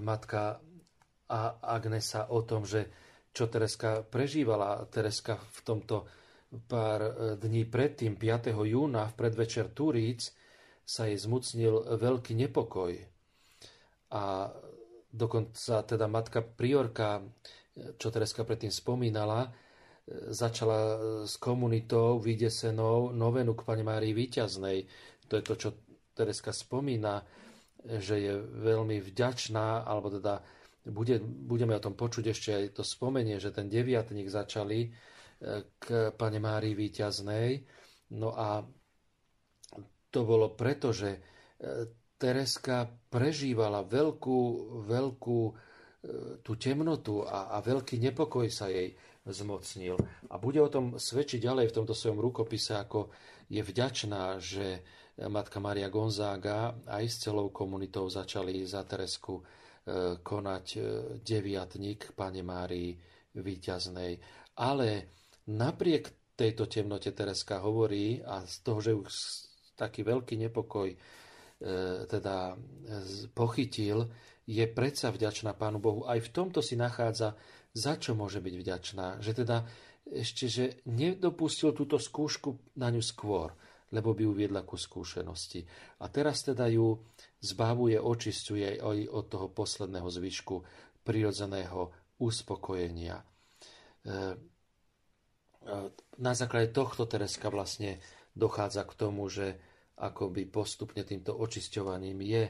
matka 0.00 0.56
Agnesa 1.62 2.30
o 2.30 2.46
tom, 2.46 2.62
že 2.62 2.86
čo 3.34 3.50
Tereska 3.50 4.06
prežívala. 4.06 4.86
Tereska 4.88 5.36
v 5.36 5.60
tomto 5.66 5.96
pár 6.70 7.00
e, 7.02 7.12
dní 7.36 7.68
predtým, 7.68 8.16
5. 8.16 8.54
júna, 8.64 9.12
v 9.12 9.14
predvečer 9.18 9.74
Turíc, 9.76 10.32
sa 10.86 11.10
jej 11.10 11.18
zmucnil 11.18 11.98
veľký 11.98 12.32
nepokoj. 12.46 12.94
A 14.14 14.48
dokonca 15.10 15.82
teda 15.82 16.06
matka 16.06 16.40
priorka, 16.46 17.20
čo 17.98 18.08
Tereska 18.08 18.46
predtým 18.46 18.70
spomínala, 18.70 19.50
začala 20.30 20.78
s 21.26 21.34
komunitou 21.42 22.22
vydesenou 22.22 23.10
novenu 23.10 23.58
k 23.58 23.66
Pane 23.66 23.82
Márii 23.82 24.14
Výťaznej. 24.14 24.86
To 25.26 25.34
je 25.34 25.42
to, 25.42 25.54
čo 25.58 25.70
Tereska 26.14 26.54
spomína, 26.54 27.26
že 27.82 28.22
je 28.22 28.34
veľmi 28.38 29.02
vďačná, 29.02 29.82
alebo 29.82 30.14
teda 30.14 30.40
bude, 30.86 31.18
budeme 31.22 31.74
o 31.74 31.82
tom 31.82 31.98
počuť 31.98 32.24
ešte 32.30 32.50
aj 32.54 32.64
to 32.78 32.82
spomenie, 32.86 33.42
že 33.42 33.50
ten 33.50 33.66
deviatník 33.66 34.30
začali 34.30 34.86
e, 34.86 34.88
k 35.78 36.14
Pane 36.14 36.38
Márii 36.38 36.78
Výťaznej. 36.78 37.50
No 38.14 38.30
a 38.30 38.62
to 40.10 40.20
bolo 40.22 40.54
preto, 40.54 40.94
že 40.94 41.10
e, 41.10 41.20
Tereska 42.16 42.86
prežívala 43.10 43.82
veľkú, 43.82 44.38
veľkú 44.86 45.40
e, 45.42 45.52
tú 46.46 46.52
temnotu 46.54 47.26
a, 47.26 47.50
a 47.52 47.58
veľký 47.58 47.98
nepokoj 47.98 48.46
sa 48.46 48.70
jej 48.70 48.94
zmocnil. 49.26 49.98
A 50.30 50.38
bude 50.38 50.62
o 50.62 50.70
tom 50.70 50.94
svedčiť 50.94 51.42
ďalej 51.42 51.74
v 51.74 51.76
tomto 51.82 51.98
svojom 51.98 52.22
rukopise, 52.22 52.78
ako 52.78 53.10
je 53.50 53.58
vďačná, 53.58 54.38
že 54.38 54.86
matka 55.26 55.58
Maria 55.58 55.90
Gonzaga 55.90 56.78
aj 56.86 57.04
s 57.10 57.26
celou 57.26 57.50
komunitou 57.50 58.06
začali 58.06 58.62
za 58.62 58.86
Teresku 58.86 59.42
konať 60.22 60.66
e, 60.76 60.80
deviatník 61.22 62.18
Pane 62.18 62.42
Márii 62.42 62.90
Výťaznej. 63.38 64.18
Ale 64.58 64.88
napriek 65.46 66.34
tejto 66.34 66.66
temnote 66.66 67.14
Tereska 67.14 67.62
hovorí 67.62 68.18
a 68.20 68.42
z 68.42 68.56
toho, 68.66 68.78
že 68.82 68.92
už 68.92 69.12
taký 69.78 70.02
veľký 70.02 70.34
nepokoj 70.48 70.88
e, 70.90 70.98
teda 72.10 72.58
pochytil, 73.32 74.10
je 74.46 74.62
predsa 74.70 75.10
vďačná 75.10 75.58
Pánu 75.58 75.78
Bohu. 75.82 76.00
Aj 76.06 76.18
v 76.18 76.30
tomto 76.30 76.62
si 76.62 76.78
nachádza 76.78 77.34
za 77.76 77.98
čo 77.98 78.14
môže 78.14 78.38
byť 78.38 78.54
vďačná. 78.56 79.06
Že 79.18 79.32
teda 79.42 79.66
ešte, 80.06 80.46
že 80.46 80.64
nedopustil 80.86 81.74
túto 81.74 81.98
skúšku 81.98 82.78
na 82.78 82.94
ňu 82.94 83.02
skôr, 83.02 83.50
lebo 83.94 84.14
by 84.14 84.22
ju 84.26 84.32
viedla 84.34 84.66
ku 84.66 84.74
skúsenosti. 84.74 85.62
A 86.02 86.10
teraz 86.10 86.42
teda 86.42 86.66
ju 86.66 86.98
zbavuje, 87.38 87.98
očistuje 88.00 88.78
aj 88.78 88.98
od 89.10 89.24
toho 89.30 89.46
posledného 89.50 90.08
zvyšku 90.10 90.56
prirodzeného 91.06 91.94
uspokojenia. 92.18 93.22
E, 93.22 93.24
na 96.18 96.32
základe 96.34 96.74
tohto 96.74 97.06
Tereska 97.06 97.50
vlastne 97.50 98.02
dochádza 98.34 98.86
k 98.86 98.92
tomu, 98.98 99.26
že 99.30 99.58
akoby 99.96 100.44
postupne 100.50 101.02
týmto 101.02 101.32
očisťovaním 101.34 102.20
je 102.22 102.42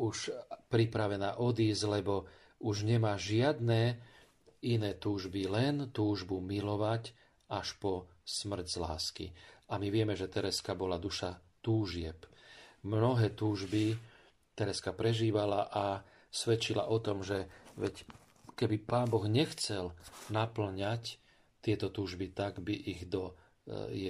už 0.00 0.32
pripravená 0.68 1.40
odísť, 1.40 1.82
lebo 1.88 2.28
už 2.60 2.84
nemá 2.84 3.16
žiadne 3.16 3.96
iné 4.60 4.90
túžby, 4.96 5.48
len 5.48 5.88
túžbu 5.88 6.40
milovať 6.40 7.16
až 7.48 7.74
po 7.80 8.06
smrť 8.24 8.66
z 8.68 8.76
lásky. 8.76 9.26
A 9.70 9.78
my 9.78 9.88
vieme, 9.88 10.18
že 10.18 10.26
Tereska 10.26 10.74
bola 10.74 10.98
duša 10.98 11.38
túžieb. 11.62 12.26
Mnohé 12.82 13.32
túžby 13.38 13.94
Tereska 14.58 14.90
prežívala 14.90 15.70
a 15.70 16.02
svedčila 16.28 16.90
o 16.90 16.98
tom, 16.98 17.22
že 17.22 17.46
veď 17.78 18.02
keby 18.58 18.76
Pán 18.82 19.08
Boh 19.08 19.24
nechcel 19.30 19.94
naplňať 20.28 21.22
tieto 21.60 21.92
túžby, 21.92 22.32
tak 22.32 22.60
by 22.60 22.72
ich 22.72 23.06
do 23.06 23.32
e, 23.32 23.32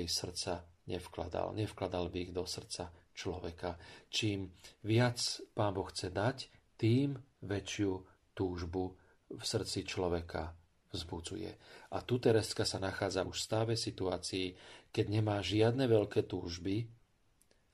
jej 0.00 0.06
srdca 0.06 0.64
nevkladal. 0.86 1.54
Nevkladal 1.54 2.08
by 2.08 2.30
ich 2.30 2.32
do 2.34 2.46
srdca 2.46 2.94
človeka. 3.14 3.76
Čím 4.08 4.54
viac 4.86 5.18
Pán 5.52 5.74
Boh 5.74 5.86
chce 5.90 6.08
dať, 6.14 6.50
tým 6.80 7.18
väčšiu 7.44 7.92
túžbu 8.32 8.96
v 9.30 9.42
srdci 9.42 9.84
človeka 9.84 10.59
vzbudzuje. 10.90 11.50
A 11.94 11.98
tu 12.02 12.18
Tereska 12.18 12.66
sa 12.66 12.82
nachádza 12.82 13.22
už 13.22 13.38
v 13.38 13.46
stáve 13.46 13.72
situácii, 13.78 14.54
keď 14.90 15.06
nemá 15.06 15.38
žiadne 15.42 15.86
veľké 15.86 16.26
túžby, 16.26 16.90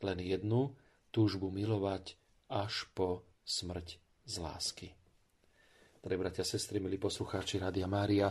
len 0.04 0.18
jednu 0.20 0.76
túžbu 1.10 1.48
milovať 1.48 2.20
až 2.52 2.86
po 2.92 3.24
smrť 3.42 3.96
z 4.28 4.34
lásky. 4.38 4.88
Drahí 6.04 6.18
bratia, 6.20 6.46
sestry, 6.46 6.78
milí 6.78 7.00
poslucháči 7.00 7.58
Rádia 7.58 7.90
Mária, 7.90 8.30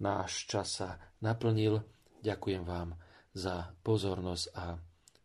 náš 0.00 0.48
čas 0.48 0.80
sa 0.80 0.96
naplnil. 1.20 1.82
Ďakujem 2.24 2.64
vám 2.64 2.96
za 3.36 3.76
pozornosť 3.84 4.46
a 4.56 4.78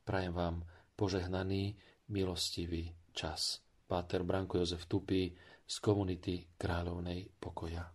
prajem 0.03 0.33
vám 0.35 0.55
požehnaný, 0.97 1.77
milostivý 2.11 2.91
čas. 3.15 3.63
Páter 3.85 4.25
Branko 4.25 4.59
Jozef 4.59 4.89
Tupy, 4.89 5.31
z 5.65 5.75
komunity 5.81 6.45
Kráľovnej 6.57 7.25
pokoja. 7.41 7.94